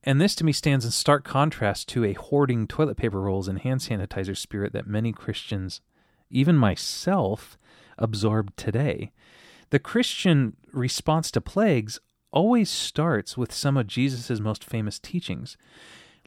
And 0.03 0.19
this 0.19 0.35
to 0.35 0.43
me 0.43 0.51
stands 0.51 0.85
in 0.85 0.91
stark 0.91 1.23
contrast 1.23 1.87
to 1.89 2.05
a 2.05 2.13
hoarding 2.13 2.67
toilet 2.67 2.97
paper 2.97 3.21
rolls 3.21 3.47
and 3.47 3.59
hand 3.59 3.81
sanitizer 3.81 4.37
spirit 4.37 4.73
that 4.73 4.87
many 4.87 5.11
Christians, 5.11 5.81
even 6.29 6.55
myself, 6.55 7.57
absorbed 7.97 8.57
today. 8.57 9.11
The 9.69 9.79
Christian 9.79 10.55
response 10.71 11.29
to 11.31 11.41
plagues 11.41 11.99
always 12.31 12.69
starts 12.69 13.37
with 13.37 13.53
some 13.53 13.77
of 13.77 13.87
Jesus' 13.87 14.39
most 14.39 14.63
famous 14.63 14.97
teachings, 14.99 15.57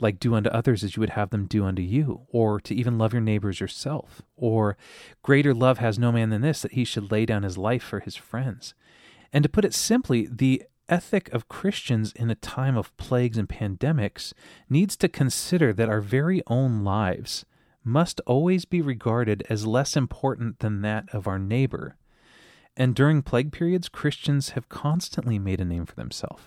like 0.01 0.19
do 0.19 0.35
unto 0.35 0.51
others 0.51 0.83
as 0.83 0.97
you 0.97 1.01
would 1.01 1.11
have 1.11 1.31
them 1.31 1.47
do 1.47 1.65
unto 1.65 1.83
you, 1.83 2.23
or 2.29 2.61
to 2.61 2.75
even 2.75 2.99
love 2.99 3.13
your 3.13 3.23
neighbors 3.23 3.61
yourself, 3.61 4.23
or 4.37 4.77
greater 5.23 5.55
love 5.55 5.79
has 5.79 5.99
no 5.99 6.11
man 6.11 6.31
than 6.31 6.43
this, 6.43 6.63
that 6.63 6.73
he 6.73 6.85
should 6.85 7.11
lay 7.11 7.25
down 7.27 7.43
his 7.43 7.59
life 7.59 7.83
for 7.83 8.01
his 8.01 8.17
friends. 8.17 8.75
And 9.33 9.43
to 9.43 9.49
put 9.49 9.65
it 9.65 9.75
simply, 9.75 10.29
the 10.31 10.63
ethic 10.89 11.33
of 11.33 11.49
Christians 11.49 12.13
in 12.13 12.31
a 12.31 12.35
time 12.35 12.77
of 12.77 12.97
plagues 12.97 13.39
and 13.39 13.49
pandemics 13.49 14.33
needs 14.69 14.97
to 14.99 15.09
consider 15.09 15.73
that 15.73 15.89
our 15.89 16.01
very 16.01 16.43
own 16.47 16.85
lives 16.85 17.45
must 17.83 18.21
always 18.27 18.65
be 18.65 18.81
regarded 18.81 19.45
as 19.49 19.67
less 19.67 19.97
important 19.97 20.61
than 20.61 20.83
that 20.83 21.05
of 21.13 21.27
our 21.27 21.39
neighbor. 21.39 21.97
And 22.77 22.95
during 22.95 23.23
plague 23.23 23.53
periods, 23.53 23.89
Christians 23.89 24.51
have 24.51 24.69
constantly 24.69 25.39
made 25.39 25.61
a 25.61 25.65
name 25.65 25.87
for 25.87 25.95
themselves. 25.95 26.45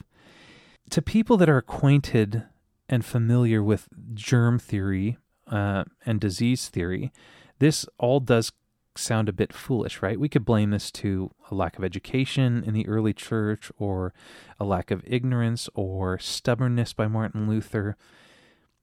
To 0.89 1.01
people 1.01 1.37
that 1.37 1.49
are 1.49 1.57
acquainted 1.57 2.43
and 2.89 3.05
familiar 3.05 3.61
with 3.61 3.87
germ 4.13 4.59
theory 4.59 5.17
uh, 5.47 5.83
and 6.05 6.19
disease 6.19 6.69
theory, 6.69 7.11
this 7.59 7.85
all 7.97 8.19
does 8.19 8.51
sound 8.97 9.29
a 9.29 9.33
bit 9.33 9.53
foolish, 9.53 10.01
right? 10.01 10.19
We 10.19 10.29
could 10.29 10.45
blame 10.45 10.71
this 10.71 10.91
to 10.91 11.31
a 11.51 11.55
lack 11.55 11.77
of 11.77 11.83
education 11.83 12.63
in 12.65 12.73
the 12.73 12.87
early 12.87 13.13
church 13.13 13.71
or 13.77 14.13
a 14.59 14.65
lack 14.65 14.91
of 14.91 15.03
ignorance 15.05 15.69
or 15.73 16.17
stubbornness 16.19 16.93
by 16.93 17.07
Martin 17.07 17.47
Luther. 17.47 17.95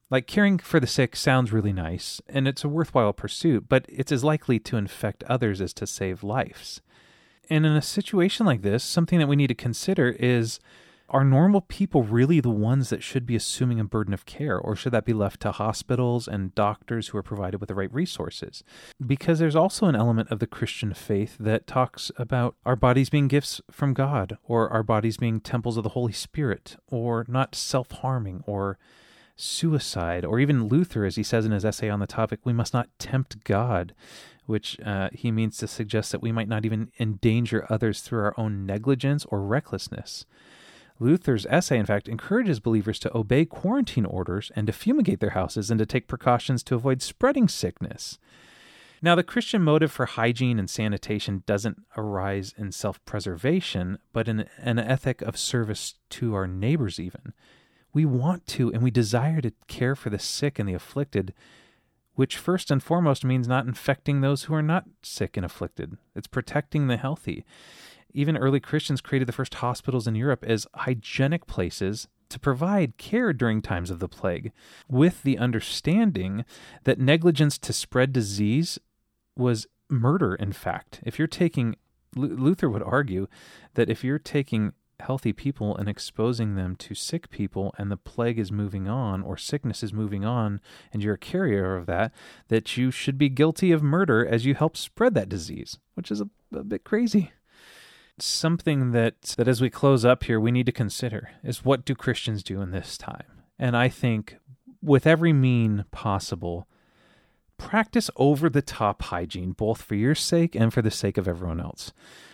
Like 0.09 0.27
caring 0.27 0.59
for 0.59 0.79
the 0.79 0.87
sick 0.87 1.15
sounds 1.15 1.51
really 1.51 1.73
nice 1.73 2.21
and 2.27 2.47
it's 2.47 2.63
a 2.63 2.69
worthwhile 2.69 3.13
pursuit, 3.13 3.65
but 3.67 3.85
it's 3.89 4.11
as 4.11 4.23
likely 4.23 4.59
to 4.59 4.77
infect 4.77 5.23
others 5.23 5.61
as 5.61 5.73
to 5.73 5.87
save 5.87 6.23
lives. 6.23 6.81
And 7.49 7.65
in 7.65 7.73
a 7.73 7.81
situation 7.81 8.45
like 8.45 8.61
this, 8.61 8.83
something 8.83 9.19
that 9.19 9.27
we 9.27 9.35
need 9.35 9.47
to 9.47 9.55
consider 9.55 10.09
is 10.19 10.59
are 11.09 11.23
normal 11.23 11.61
people 11.61 12.03
really 12.03 12.39
the 12.39 12.49
ones 12.49 12.89
that 12.89 13.03
should 13.03 13.25
be 13.25 13.35
assuming 13.35 13.79
a 13.79 13.83
burden 13.83 14.13
of 14.13 14.25
care, 14.25 14.57
or 14.57 14.75
should 14.75 14.91
that 14.93 15.05
be 15.05 15.13
left 15.13 15.41
to 15.41 15.51
hospitals 15.51 16.27
and 16.27 16.55
doctors 16.55 17.09
who 17.09 17.17
are 17.17 17.23
provided 17.23 17.59
with 17.59 17.69
the 17.69 17.75
right 17.75 17.93
resources? 17.93 18.63
Because 19.05 19.39
there's 19.39 19.55
also 19.55 19.85
an 19.85 19.95
element 19.95 20.31
of 20.31 20.39
the 20.39 20.47
Christian 20.47 20.93
faith 20.93 21.37
that 21.39 21.67
talks 21.67 22.11
about 22.17 22.55
our 22.65 22.75
bodies 22.75 23.09
being 23.09 23.27
gifts 23.27 23.61
from 23.69 23.93
God, 23.93 24.37
or 24.43 24.69
our 24.69 24.83
bodies 24.83 25.17
being 25.17 25.39
temples 25.39 25.77
of 25.77 25.83
the 25.83 25.89
Holy 25.89 26.13
Spirit, 26.13 26.77
or 26.87 27.25
not 27.27 27.55
self 27.55 27.91
harming, 27.91 28.43
or 28.47 28.77
suicide, 29.35 30.25
or 30.25 30.39
even 30.39 30.67
Luther, 30.67 31.05
as 31.05 31.17
he 31.17 31.23
says 31.23 31.45
in 31.45 31.51
his 31.51 31.65
essay 31.65 31.89
on 31.89 31.99
the 31.99 32.07
topic, 32.07 32.39
we 32.43 32.53
must 32.53 32.73
not 32.73 32.89
tempt 32.99 33.43
God 33.43 33.93
which 34.45 34.79
uh, 34.81 35.09
he 35.11 35.31
means 35.31 35.57
to 35.57 35.67
suggest 35.67 36.11
that 36.11 36.21
we 36.21 36.31
might 36.31 36.47
not 36.47 36.65
even 36.65 36.91
endanger 36.99 37.65
others 37.69 38.01
through 38.01 38.19
our 38.19 38.33
own 38.37 38.65
negligence 38.65 39.25
or 39.29 39.41
recklessness. 39.41 40.25
Luther's 40.99 41.45
essay, 41.47 41.77
in 41.77 41.85
fact, 41.85 42.07
encourages 42.07 42.59
believers 42.59 42.99
to 42.99 43.17
obey 43.17 43.45
quarantine 43.45 44.05
orders 44.05 44.51
and 44.55 44.67
to 44.67 44.73
fumigate 44.73 45.19
their 45.19 45.31
houses 45.31 45.69
and 45.69 45.77
to 45.79 45.85
take 45.85 46.07
precautions 46.07 46.63
to 46.63 46.75
avoid 46.75 47.01
spreading 47.01 47.47
sickness. 47.47 48.17
Now, 49.01 49.13
the 49.15 49.23
Christian 49.23 49.61
motive 49.61 49.91
for 49.91 50.05
hygiene 50.05 50.57
and 50.57 50.69
sanitation 50.69 51.43
doesn't 51.45 51.83
arise 51.97 52.53
in 52.57 52.71
self 52.71 53.03
preservation, 53.05 53.99
but 54.13 54.27
in 54.27 54.47
an 54.57 54.79
ethic 54.79 55.21
of 55.21 55.37
service 55.37 55.95
to 56.11 56.33
our 56.33 56.47
neighbors, 56.47 56.99
even. 56.99 57.33
We 57.93 58.05
want 58.05 58.47
to 58.47 58.71
and 58.73 58.81
we 58.81 58.91
desire 58.91 59.41
to 59.41 59.53
care 59.67 59.95
for 59.95 60.09
the 60.09 60.19
sick 60.19 60.59
and 60.59 60.67
the 60.67 60.73
afflicted, 60.73 61.33
which 62.15 62.37
first 62.37 62.71
and 62.71 62.81
foremost 62.81 63.25
means 63.25 63.47
not 63.47 63.67
infecting 63.67 64.21
those 64.21 64.43
who 64.43 64.53
are 64.53 64.61
not 64.61 64.85
sick 65.03 65.37
and 65.37 65.45
afflicted. 65.45 65.97
It's 66.15 66.27
protecting 66.27 66.87
the 66.87 66.97
healthy. 66.97 67.45
Even 68.15 68.37
early 68.37 68.61
Christians 68.61 69.01
created 69.01 69.27
the 69.27 69.33
first 69.33 69.55
hospitals 69.55 70.07
in 70.07 70.15
Europe 70.15 70.45
as 70.47 70.65
hygienic 70.73 71.47
places 71.47 72.07
to 72.29 72.39
provide 72.39 72.97
care 72.97 73.33
during 73.33 73.61
times 73.61 73.91
of 73.91 73.99
the 73.99 74.07
plague, 74.07 74.53
with 74.87 75.21
the 75.23 75.37
understanding 75.37 76.45
that 76.85 76.97
negligence 76.97 77.57
to 77.57 77.73
spread 77.73 78.13
disease 78.13 78.79
was 79.35 79.67
murder, 79.89 80.33
in 80.33 80.53
fact. 80.53 81.01
If 81.03 81.19
you're 81.19 81.27
taking, 81.27 81.75
Luther 82.15 82.69
would 82.69 82.81
argue 82.81 83.27
that 83.73 83.89
if 83.89 84.01
you're 84.01 84.17
taking 84.17 84.71
healthy 85.01 85.33
people 85.33 85.75
and 85.75 85.89
exposing 85.89 86.55
them 86.55 86.77
to 86.77 86.95
sick 86.95 87.29
people 87.29 87.75
and 87.77 87.91
the 87.91 87.97
plague 87.97 88.39
is 88.39 88.49
moving 88.49 88.87
on 88.87 89.21
or 89.23 89.35
sickness 89.35 89.83
is 89.83 89.91
moving 89.91 90.23
on 90.23 90.61
and 90.93 91.03
you're 91.03 91.15
a 91.15 91.17
carrier 91.17 91.75
of 91.75 91.85
that 91.85 92.13
that 92.47 92.77
you 92.77 92.91
should 92.91 93.17
be 93.17 93.27
guilty 93.27 93.73
of 93.73 93.83
murder 93.83 94.25
as 94.25 94.45
you 94.45 94.55
help 94.55 94.77
spread 94.77 95.13
that 95.13 95.27
disease 95.27 95.79
which 95.95 96.09
is 96.09 96.21
a, 96.21 96.29
a 96.53 96.63
bit 96.63 96.85
crazy 96.85 97.33
something 98.19 98.91
that 98.91 99.21
that 99.37 99.47
as 99.47 99.61
we 99.61 99.69
close 99.69 100.05
up 100.05 100.23
here 100.23 100.39
we 100.39 100.51
need 100.51 100.65
to 100.65 100.71
consider 100.71 101.31
is 101.43 101.65
what 101.65 101.85
do 101.85 101.93
christians 101.93 102.43
do 102.43 102.61
in 102.61 102.71
this 102.71 102.97
time? 102.97 103.43
And 103.59 103.75
i 103.75 103.89
think 103.89 104.37
with 104.81 105.07
every 105.07 105.33
mean 105.33 105.85
possible 105.91 106.67
practice 107.57 108.09
over 108.15 108.49
the 108.49 108.61
top 108.61 109.01
hygiene 109.03 109.51
both 109.51 109.81
for 109.81 109.95
your 109.95 110.15
sake 110.15 110.55
and 110.55 110.73
for 110.73 110.81
the 110.81 110.91
sake 110.91 111.17
of 111.17 111.27
everyone 111.27 111.59
else. 111.59 111.93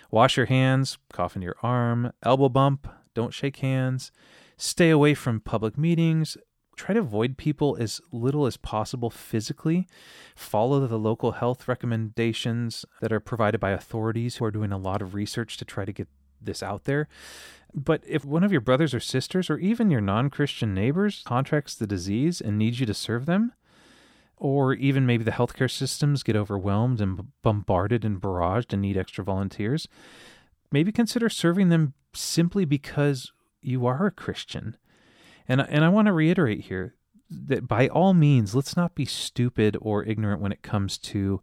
Wash 0.10 0.36
your 0.36 0.48
hands, 0.48 0.98
cough 1.14 1.36
into 1.36 1.46
your 1.46 1.56
arm, 1.64 2.12
elbow 2.24 2.50
bump, 2.50 2.88
don't 3.14 3.34
shake 3.34 3.58
hands, 3.58 4.12
stay 4.58 4.90
away 4.90 5.14
from 5.14 5.40
public 5.40 5.78
meetings, 5.78 6.38
try 6.76 6.94
to 6.94 7.02
avoid 7.02 7.38
people 7.38 7.78
as 7.80 8.02
little 8.12 8.46
as 8.46 8.58
possible 8.58 9.10
physically. 9.10 9.88
Follow 10.36 10.86
the 10.88 10.98
local 11.00 11.34
health 11.34 11.68
recommendations 11.68 12.86
that 13.02 13.12
are 13.12 13.20
provided 13.20 13.60
by 13.60 13.72
authorities 13.72 14.38
who 14.38 14.46
are 14.46 14.52
doing 14.52 14.72
a 14.72 14.78
lot 14.78 15.02
of 15.02 15.14
research 15.14 15.58
to 15.58 15.66
try 15.66 15.86
to 15.86 15.94
get 15.94 16.08
this 16.42 16.64
out 16.64 16.86
there. 16.86 17.08
But 17.74 18.04
if 18.06 18.26
one 18.26 18.44
of 18.44 18.52
your 18.52 18.62
brothers 18.62 18.94
or 18.94 19.00
sisters, 19.00 19.50
or 19.50 19.58
even 19.58 19.92
your 19.92 20.02
non 20.02 20.30
Christian 20.30 20.74
neighbors, 20.74 21.24
contracts 21.26 21.76
the 21.76 21.88
disease 21.88 22.42
and 22.42 22.58
needs 22.58 22.80
you 22.80 22.86
to 22.86 22.94
serve 22.94 23.26
them, 23.26 23.54
or 24.36 24.74
even 24.74 25.06
maybe 25.06 25.24
the 25.24 25.32
healthcare 25.32 25.72
systems 25.72 26.24
get 26.24 26.36
overwhelmed 26.36 27.00
and 27.00 27.28
bombarded 27.44 28.04
and 28.04 28.20
barraged 28.20 28.74
and 28.74 28.82
need 28.82 28.98
extra 28.98 29.24
volunteers, 29.24 29.88
maybe 30.72 30.92
consider 30.92 31.30
serving 31.30 31.70
them 31.70 31.94
simply 32.14 32.66
because 32.66 33.32
you 33.62 33.86
are 33.86 34.06
a 34.06 34.12
Christian. 34.12 34.76
And 35.52 35.60
and 35.60 35.84
I 35.84 35.90
want 35.90 36.06
to 36.06 36.14
reiterate 36.14 36.62
here 36.62 36.96
that 37.30 37.68
by 37.68 37.90
all 37.90 38.14
means, 38.14 38.56
let's 38.56 38.78
not 38.78 38.96
be 38.96 39.04
stupid 39.04 39.76
or 39.82 40.02
ignorant 40.06 40.40
when 40.40 40.54
it 40.54 40.62
comes 40.62 40.98
to 41.00 41.42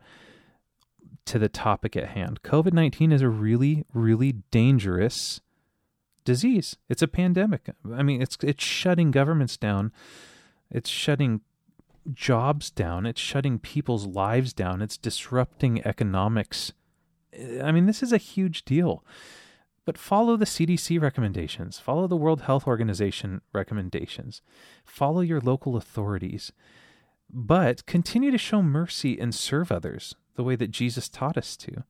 to 1.26 1.38
the 1.38 1.50
topic 1.50 1.94
at 1.94 2.08
hand. 2.08 2.42
COVID-19 2.42 3.12
is 3.12 3.20
a 3.20 3.28
really 3.28 3.84
really 3.92 4.32
dangerous 4.50 5.42
disease. 6.24 6.78
It's 6.88 7.02
a 7.02 7.06
pandemic. 7.06 7.68
I 7.92 8.02
mean, 8.02 8.22
it's 8.22 8.38
it's 8.42 8.64
shutting 8.64 9.10
governments 9.10 9.58
down. 9.58 9.92
It's 10.70 10.88
shutting 10.88 11.42
jobs 12.14 12.70
down, 12.70 13.04
it's 13.04 13.20
shutting 13.20 13.58
people's 13.58 14.06
lives 14.06 14.54
down, 14.54 14.80
it's 14.80 14.96
disrupting 14.96 15.86
economics. 15.86 16.72
I 17.62 17.72
mean, 17.72 17.84
this 17.84 18.02
is 18.02 18.14
a 18.14 18.16
huge 18.16 18.64
deal. 18.64 19.04
But 19.88 19.96
follow 19.96 20.37
the 20.37 20.44
CDC 20.44 21.01
recommendations, 21.01 21.79
follow 21.79 22.07
the 22.07 22.14
World 22.14 22.42
Health 22.42 22.66
Organization 22.66 23.40
recommendations, 23.55 24.42
follow 24.85 25.22
your 25.22 25.40
local 25.40 25.79
authorities, 25.79 26.53
but 27.31 27.87
continue 27.87 28.31
to 28.31 28.37
show 28.37 28.61
mercy 28.61 29.18
and 29.18 29.35
serve 29.35 29.72
others 29.72 30.14
the 30.35 30.44
way 30.44 30.57
that 30.57 30.72
Jesus 30.72 31.09
taught 31.09 31.38
us 31.38 31.57
to. 31.57 31.85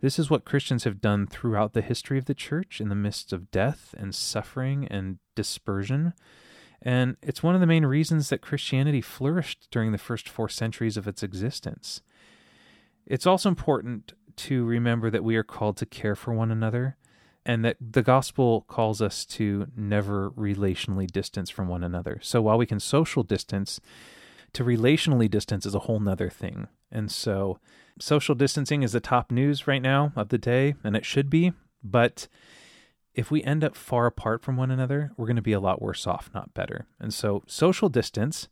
This 0.00 0.18
is 0.18 0.28
what 0.28 0.44
Christians 0.44 0.82
have 0.82 1.00
done 1.00 1.28
throughout 1.28 1.74
the 1.74 1.80
history 1.80 2.18
of 2.18 2.24
the 2.24 2.34
church 2.34 2.80
in 2.80 2.88
the 2.88 2.96
midst 2.96 3.32
of 3.32 3.52
death 3.52 3.94
and 3.96 4.12
suffering 4.16 4.88
and 4.88 5.20
dispersion. 5.36 6.14
And 6.82 7.16
it's 7.22 7.44
one 7.44 7.54
of 7.54 7.60
the 7.60 7.68
main 7.68 7.86
reasons 7.86 8.30
that 8.30 8.42
Christianity 8.42 9.00
flourished 9.00 9.68
during 9.70 9.92
the 9.92 9.96
first 9.96 10.28
four 10.28 10.48
centuries 10.48 10.96
of 10.96 11.06
its 11.06 11.22
existence. 11.22 12.02
It's 13.06 13.28
also 13.28 13.48
important 13.48 14.12
to 14.38 14.64
remember 14.64 15.08
that 15.08 15.22
we 15.22 15.36
are 15.36 15.44
called 15.44 15.76
to 15.76 15.86
care 15.86 16.16
for 16.16 16.32
one 16.32 16.50
another 16.50 16.96
and 17.48 17.64
that 17.64 17.78
the 17.80 18.02
gospel 18.02 18.66
calls 18.68 19.00
us 19.00 19.24
to 19.24 19.66
never 19.74 20.30
relationally 20.32 21.10
distance 21.10 21.48
from 21.48 21.66
one 21.66 21.82
another. 21.82 22.20
So 22.22 22.42
while 22.42 22.58
we 22.58 22.66
can 22.66 22.78
social 22.78 23.22
distance, 23.22 23.80
to 24.52 24.62
relationally 24.62 25.30
distance 25.30 25.64
is 25.64 25.74
a 25.74 25.80
whole 25.80 25.98
nother 25.98 26.28
thing. 26.28 26.68
And 26.92 27.10
so 27.10 27.58
social 27.98 28.34
distancing 28.34 28.82
is 28.82 28.92
the 28.92 29.00
top 29.00 29.30
news 29.30 29.66
right 29.66 29.80
now 29.80 30.12
of 30.14 30.28
the 30.28 30.36
day, 30.36 30.74
and 30.84 30.94
it 30.94 31.06
should 31.06 31.30
be, 31.30 31.52
but 31.82 32.28
if 33.14 33.30
we 33.30 33.42
end 33.42 33.64
up 33.64 33.74
far 33.74 34.04
apart 34.04 34.42
from 34.42 34.58
one 34.58 34.70
another, 34.70 35.12
we're 35.16 35.26
going 35.26 35.36
to 35.36 35.42
be 35.42 35.52
a 35.52 35.58
lot 35.58 35.80
worse 35.80 36.06
off, 36.06 36.30
not 36.34 36.52
better. 36.52 36.86
And 37.00 37.14
so, 37.14 37.42
social 37.46 37.88
distance, 37.88 38.48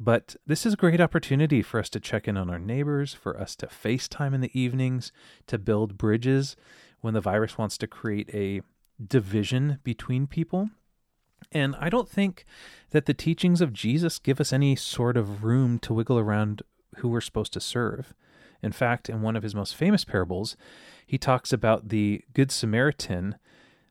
But 0.00 0.36
this 0.46 0.64
is 0.64 0.74
a 0.74 0.76
great 0.76 1.00
opportunity 1.00 1.60
for 1.60 1.80
us 1.80 1.90
to 1.90 2.00
check 2.00 2.28
in 2.28 2.36
on 2.36 2.48
our 2.48 2.58
neighbors, 2.58 3.14
for 3.14 3.38
us 3.38 3.56
to 3.56 3.66
FaceTime 3.66 4.32
in 4.32 4.40
the 4.40 4.58
evenings, 4.58 5.10
to 5.48 5.58
build 5.58 5.98
bridges 5.98 6.54
when 7.00 7.14
the 7.14 7.20
virus 7.20 7.58
wants 7.58 7.78
to 7.78 7.86
create 7.86 8.30
a 8.32 8.62
division 9.04 9.78
between 9.84 10.26
people. 10.26 10.70
And 11.52 11.76
I 11.78 11.88
don't 11.88 12.08
think 12.08 12.44
that 12.90 13.06
the 13.06 13.14
teachings 13.14 13.60
of 13.60 13.72
Jesus 13.72 14.18
give 14.18 14.40
us 14.40 14.52
any 14.52 14.76
sort 14.76 15.16
of 15.16 15.44
room 15.44 15.78
to 15.80 15.94
wiggle 15.94 16.18
around 16.18 16.62
who 16.96 17.08
we're 17.08 17.20
supposed 17.20 17.52
to 17.54 17.60
serve. 17.60 18.12
In 18.62 18.72
fact, 18.72 19.08
in 19.08 19.22
one 19.22 19.36
of 19.36 19.42
his 19.42 19.54
most 19.54 19.76
famous 19.76 20.04
parables, 20.04 20.56
he 21.06 21.16
talks 21.16 21.52
about 21.52 21.88
the 21.88 22.22
Good 22.34 22.50
Samaritan 22.50 23.36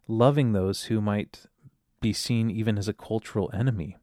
loving 0.07 0.51
those 0.51 0.85
who 0.85 1.01
might 1.01 1.45
be 2.01 2.13
seen 2.13 2.51
even 2.51 2.77
as 2.77 2.87
a 2.87 2.93
cultural 2.93 3.49
enemy. 3.53 3.97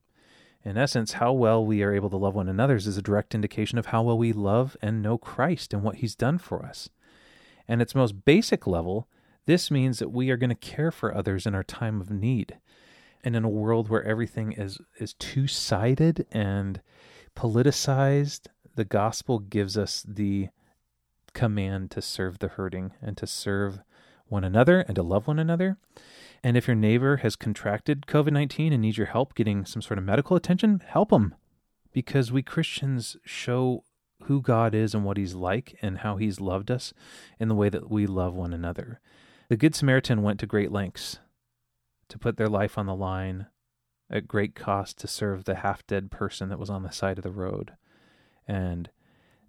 In 0.65 0.79
essence, 0.79 1.13
how 1.13 1.33
well 1.33 1.65
we 1.65 1.83
are 1.83 1.95
able 1.95 2.09
to 2.11 2.17
love 2.17 2.35
one 2.35 2.49
another 2.49 2.77
is 2.77 2.97
a 2.97 3.03
direct 3.03 3.35
indication 3.35 3.79
of 3.79 3.87
how 3.87 4.03
well 4.03 4.17
we 4.17 4.33
love 4.33 4.77
and 4.81 5.03
know 5.03 5.19
Christ 5.19 5.75
and 5.75 5.83
what 5.83 5.97
he's 5.97 6.15
done 6.15 6.39
for 6.39 6.65
us. 6.65 6.89
And 7.69 7.81
its 7.81 7.95
most 7.95 8.25
basic 8.25 8.67
level, 8.67 9.09
this 9.47 9.71
means 9.71 9.99
that 9.99 10.13
we 10.13 10.31
are 10.31 10.37
going 10.37 10.51
to 10.51 10.55
care 10.55 10.91
for 10.91 11.15
others 11.15 11.47
in 11.47 11.55
our 11.55 11.63
time 11.63 12.01
of 12.01 12.11
need. 12.11 12.59
And 13.23 13.35
in 13.35 13.45
a 13.45 13.49
world 13.49 13.89
where 13.89 14.05
everything 14.05 14.53
is, 14.53 14.79
is 14.99 15.15
two 15.15 15.47
sided 15.47 16.27
and 16.31 16.81
politicized, 17.35 18.47
the 18.77 18.85
gospel 18.85 19.39
gives 19.39 19.79
us 19.79 20.05
the 20.07 20.49
command 21.33 21.91
to 21.93 22.03
serve 22.03 22.39
the 22.39 22.49
hurting 22.49 22.93
and 23.01 23.17
to 23.17 23.27
serve 23.27 23.81
one 24.27 24.45
another 24.45 24.81
and 24.81 24.95
to 24.97 25.03
love 25.03 25.27
one 25.27 25.39
another. 25.39 25.79
And 26.43 26.57
if 26.57 26.67
your 26.67 26.77
neighbor 26.77 27.19
has 27.19 27.37
contracted 27.37 28.07
COVID 28.07 28.33
19 28.33 28.73
and 28.73 28.83
needs 28.83 28.99
your 28.99 29.07
help 29.07 29.35
getting 29.35 29.65
some 29.65 29.83
sort 29.83 29.99
of 29.99 30.05
medical 30.05 30.37
attention, 30.37 30.83
help 30.87 31.11
them. 31.11 31.35
Because 31.93 32.33
we 32.33 32.43
Christians 32.43 33.17
show 33.25 33.85
who 34.25 34.41
God 34.41 34.75
is 34.75 34.95
and 34.95 35.05
what 35.05 35.17
He's 35.17 35.35
like 35.35 35.77
and 35.83 35.99
how 35.99 36.17
He's 36.17 36.41
loved 36.41 36.71
us 36.71 36.93
in 37.39 37.49
the 37.49 37.55
way 37.55 37.69
that 37.69 37.91
we 37.91 38.07
love 38.07 38.35
one 38.35 38.53
another. 38.53 39.01
The 39.49 39.57
Good 39.57 39.75
Samaritan 39.75 40.23
went 40.23 40.41
to 40.41 40.47
great 40.47 40.73
lengths 40.73 41.19
to 42.09 42.19
put 42.19 42.37
their 42.37 42.49
life 42.49 42.79
on 42.79 42.87
the 42.87 42.95
line 42.95 43.47
at 44.11 44.29
great 44.29 44.55
cost 44.55 44.99
to 44.99 45.07
serve 45.07 45.45
the 45.45 45.57
half 45.57 45.87
dead 45.87 46.11
person 46.11 46.49
that 46.49 46.59
was 46.59 46.71
on 46.71 46.83
the 46.83 46.91
side 46.91 47.19
of 47.19 47.25
the 47.25 47.31
road. 47.31 47.73
And 48.47 48.91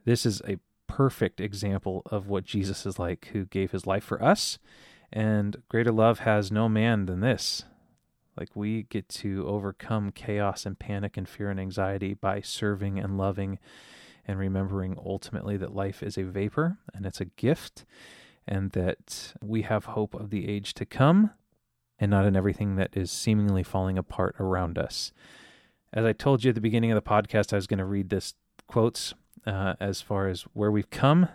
this 0.05 0.25
is 0.25 0.41
a 0.47 0.57
perfect 0.87 1.41
example 1.41 2.01
of 2.05 2.27
what 2.27 2.45
Jesus 2.45 2.85
is 2.85 2.97
like, 2.97 3.29
who 3.33 3.45
gave 3.45 3.71
his 3.71 3.85
life 3.85 4.03
for 4.03 4.21
us. 4.23 4.59
And 5.11 5.61
greater 5.69 5.91
love 5.91 6.19
has 6.19 6.51
no 6.51 6.69
man 6.69 7.05
than 7.05 7.19
this. 7.19 7.63
Like 8.37 8.55
we 8.55 8.83
get 8.83 9.07
to 9.09 9.45
overcome 9.47 10.11
chaos 10.11 10.65
and 10.65 10.77
panic 10.77 11.17
and 11.17 11.27
fear 11.27 11.49
and 11.49 11.59
anxiety 11.59 12.13
by 12.13 12.41
serving 12.41 12.99
and 12.99 13.17
loving 13.17 13.59
and 14.27 14.39
remembering 14.39 14.97
ultimately 15.03 15.57
that 15.57 15.75
life 15.75 16.01
is 16.01 16.17
a 16.17 16.23
vapor 16.23 16.77
and 16.93 17.05
it's 17.05 17.21
a 17.21 17.25
gift 17.25 17.85
and 18.47 18.71
that 18.71 19.33
we 19.41 19.63
have 19.63 19.85
hope 19.85 20.13
of 20.13 20.29
the 20.29 20.47
age 20.47 20.73
to 20.75 20.85
come 20.85 21.31
and 21.99 22.11
not 22.11 22.25
in 22.25 22.35
everything 22.35 22.75
that 22.75 22.95
is 22.95 23.11
seemingly 23.11 23.63
falling 23.63 23.97
apart 23.97 24.35
around 24.39 24.77
us. 24.77 25.11
As 25.93 26.05
I 26.05 26.13
told 26.13 26.43
you 26.43 26.49
at 26.49 26.55
the 26.55 26.61
beginning 26.61 26.91
of 26.91 26.95
the 26.95 27.09
podcast, 27.09 27.53
I 27.53 27.55
was 27.55 27.67
going 27.67 27.79
to 27.79 27.85
read 27.85 28.09
this 28.09 28.33
quotes 28.67 29.13
uh, 29.45 29.75
as 29.79 30.01
far 30.01 30.27
as 30.27 30.41
where 30.53 30.71
we've 30.71 30.89
come. 30.89 31.29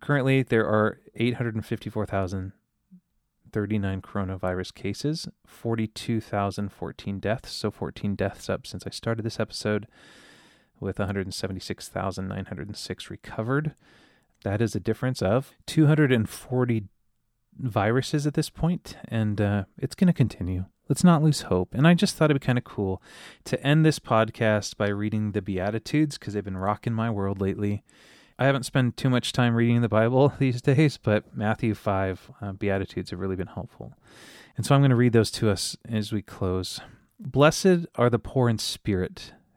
Currently, 0.00 0.42
there 0.42 0.66
are 0.66 0.98
854,039 1.14 4.02
coronavirus 4.02 4.74
cases, 4.74 5.28
42,014 5.46 7.20
deaths, 7.20 7.52
so 7.52 7.70
14 7.70 8.16
deaths 8.16 8.48
up 8.48 8.66
since 8.66 8.84
I 8.86 8.90
started 8.90 9.22
this 9.22 9.38
episode, 9.38 9.86
with 10.80 10.98
176,906 10.98 13.10
recovered. 13.10 13.74
That 14.42 14.62
is 14.62 14.74
a 14.74 14.80
difference 14.80 15.22
of 15.22 15.52
240 15.66 16.84
viruses 17.58 18.26
at 18.26 18.34
this 18.34 18.50
point, 18.50 18.96
and 19.06 19.40
uh, 19.40 19.64
it's 19.78 19.94
going 19.94 20.08
to 20.08 20.12
continue. 20.12 20.64
Let's 20.88 21.04
not 21.04 21.22
lose 21.22 21.42
hope. 21.42 21.72
And 21.74 21.86
I 21.86 21.94
just 21.94 22.16
thought 22.16 22.30
it'd 22.30 22.40
be 22.40 22.44
kind 22.44 22.58
of 22.58 22.64
cool 22.64 23.00
to 23.44 23.64
end 23.64 23.84
this 23.84 24.00
podcast 24.00 24.76
by 24.76 24.88
reading 24.88 25.30
the 25.32 25.42
Beatitudes 25.42 26.18
because 26.18 26.34
they've 26.34 26.44
been 26.44 26.56
rocking 26.56 26.94
my 26.94 27.10
world 27.10 27.40
lately. 27.40 27.84
I 28.40 28.46
haven't 28.46 28.64
spent 28.64 28.96
too 28.96 29.10
much 29.10 29.32
time 29.32 29.54
reading 29.54 29.82
the 29.82 29.88
Bible 29.88 30.32
these 30.38 30.62
days, 30.62 30.96
but 30.96 31.36
Matthew 31.36 31.74
5 31.74 32.30
uh, 32.40 32.52
Beatitudes 32.52 33.10
have 33.10 33.20
really 33.20 33.36
been 33.36 33.48
helpful. 33.48 33.92
And 34.56 34.66
so 34.66 34.74
I'm 34.74 34.80
going 34.80 34.90
to 34.90 34.96
read 34.96 35.12
those 35.12 35.30
to 35.32 35.50
us 35.50 35.76
as 35.88 36.12
we 36.12 36.22
close. 36.22 36.80
Blessed 37.20 37.86
are 37.96 38.10
the 38.10 38.18
poor 38.18 38.48
in 38.48 38.58
spirit, 38.58 39.34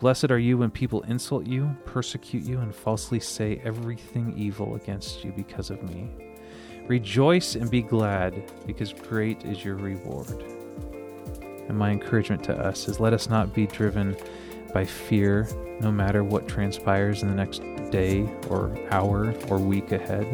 Blessed 0.00 0.30
are 0.30 0.38
you 0.38 0.56
when 0.56 0.70
people 0.70 1.02
insult 1.02 1.46
you, 1.46 1.76
persecute 1.84 2.42
you, 2.44 2.60
and 2.60 2.74
falsely 2.74 3.20
say 3.20 3.60
everything 3.62 4.32
evil 4.34 4.74
against 4.74 5.22
you 5.22 5.30
because 5.32 5.68
of 5.68 5.82
me. 5.82 6.08
Rejoice 6.86 7.54
and 7.54 7.70
be 7.70 7.82
glad, 7.82 8.50
because 8.66 8.94
great 8.94 9.44
is 9.44 9.62
your 9.62 9.76
reward. 9.76 10.42
And 11.68 11.76
my 11.76 11.90
encouragement 11.90 12.42
to 12.44 12.58
us 12.58 12.88
is 12.88 12.98
let 12.98 13.12
us 13.12 13.28
not 13.28 13.52
be 13.52 13.66
driven 13.66 14.16
by 14.72 14.86
fear, 14.86 15.46
no 15.80 15.92
matter 15.92 16.24
what 16.24 16.48
transpires 16.48 17.22
in 17.22 17.28
the 17.28 17.34
next 17.34 17.58
day 17.90 18.26
or 18.48 18.74
hour 18.90 19.34
or 19.48 19.58
week 19.58 19.92
ahead, 19.92 20.26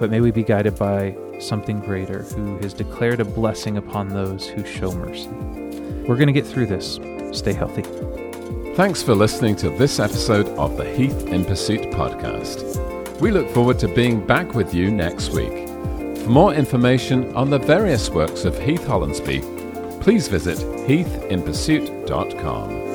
but 0.00 0.10
may 0.10 0.20
we 0.20 0.32
be 0.32 0.42
guided 0.42 0.76
by 0.76 1.16
something 1.38 1.78
greater 1.78 2.24
who 2.24 2.58
has 2.58 2.74
declared 2.74 3.20
a 3.20 3.24
blessing 3.24 3.76
upon 3.76 4.08
those 4.08 4.48
who 4.48 4.66
show 4.66 4.92
mercy. 4.92 5.28
We're 6.08 6.16
going 6.16 6.26
to 6.26 6.32
get 6.32 6.46
through 6.46 6.66
this. 6.66 6.98
Stay 7.32 7.52
healthy. 7.52 7.84
Thanks 8.78 9.02
for 9.02 9.14
listening 9.16 9.56
to 9.56 9.70
this 9.70 9.98
episode 9.98 10.46
of 10.50 10.76
the 10.76 10.84
Heath 10.84 11.26
in 11.26 11.44
Pursuit 11.44 11.80
podcast. 11.90 13.20
We 13.20 13.32
look 13.32 13.50
forward 13.50 13.80
to 13.80 13.88
being 13.88 14.24
back 14.24 14.54
with 14.54 14.72
you 14.72 14.92
next 14.92 15.30
week. 15.30 15.66
For 16.18 16.28
more 16.28 16.54
information 16.54 17.34
on 17.34 17.50
the 17.50 17.58
various 17.58 18.08
works 18.08 18.44
of 18.44 18.56
Heath 18.56 18.82
Hollandsby, 18.82 20.00
please 20.00 20.28
visit 20.28 20.58
heathinpursuit.com. 20.58 22.87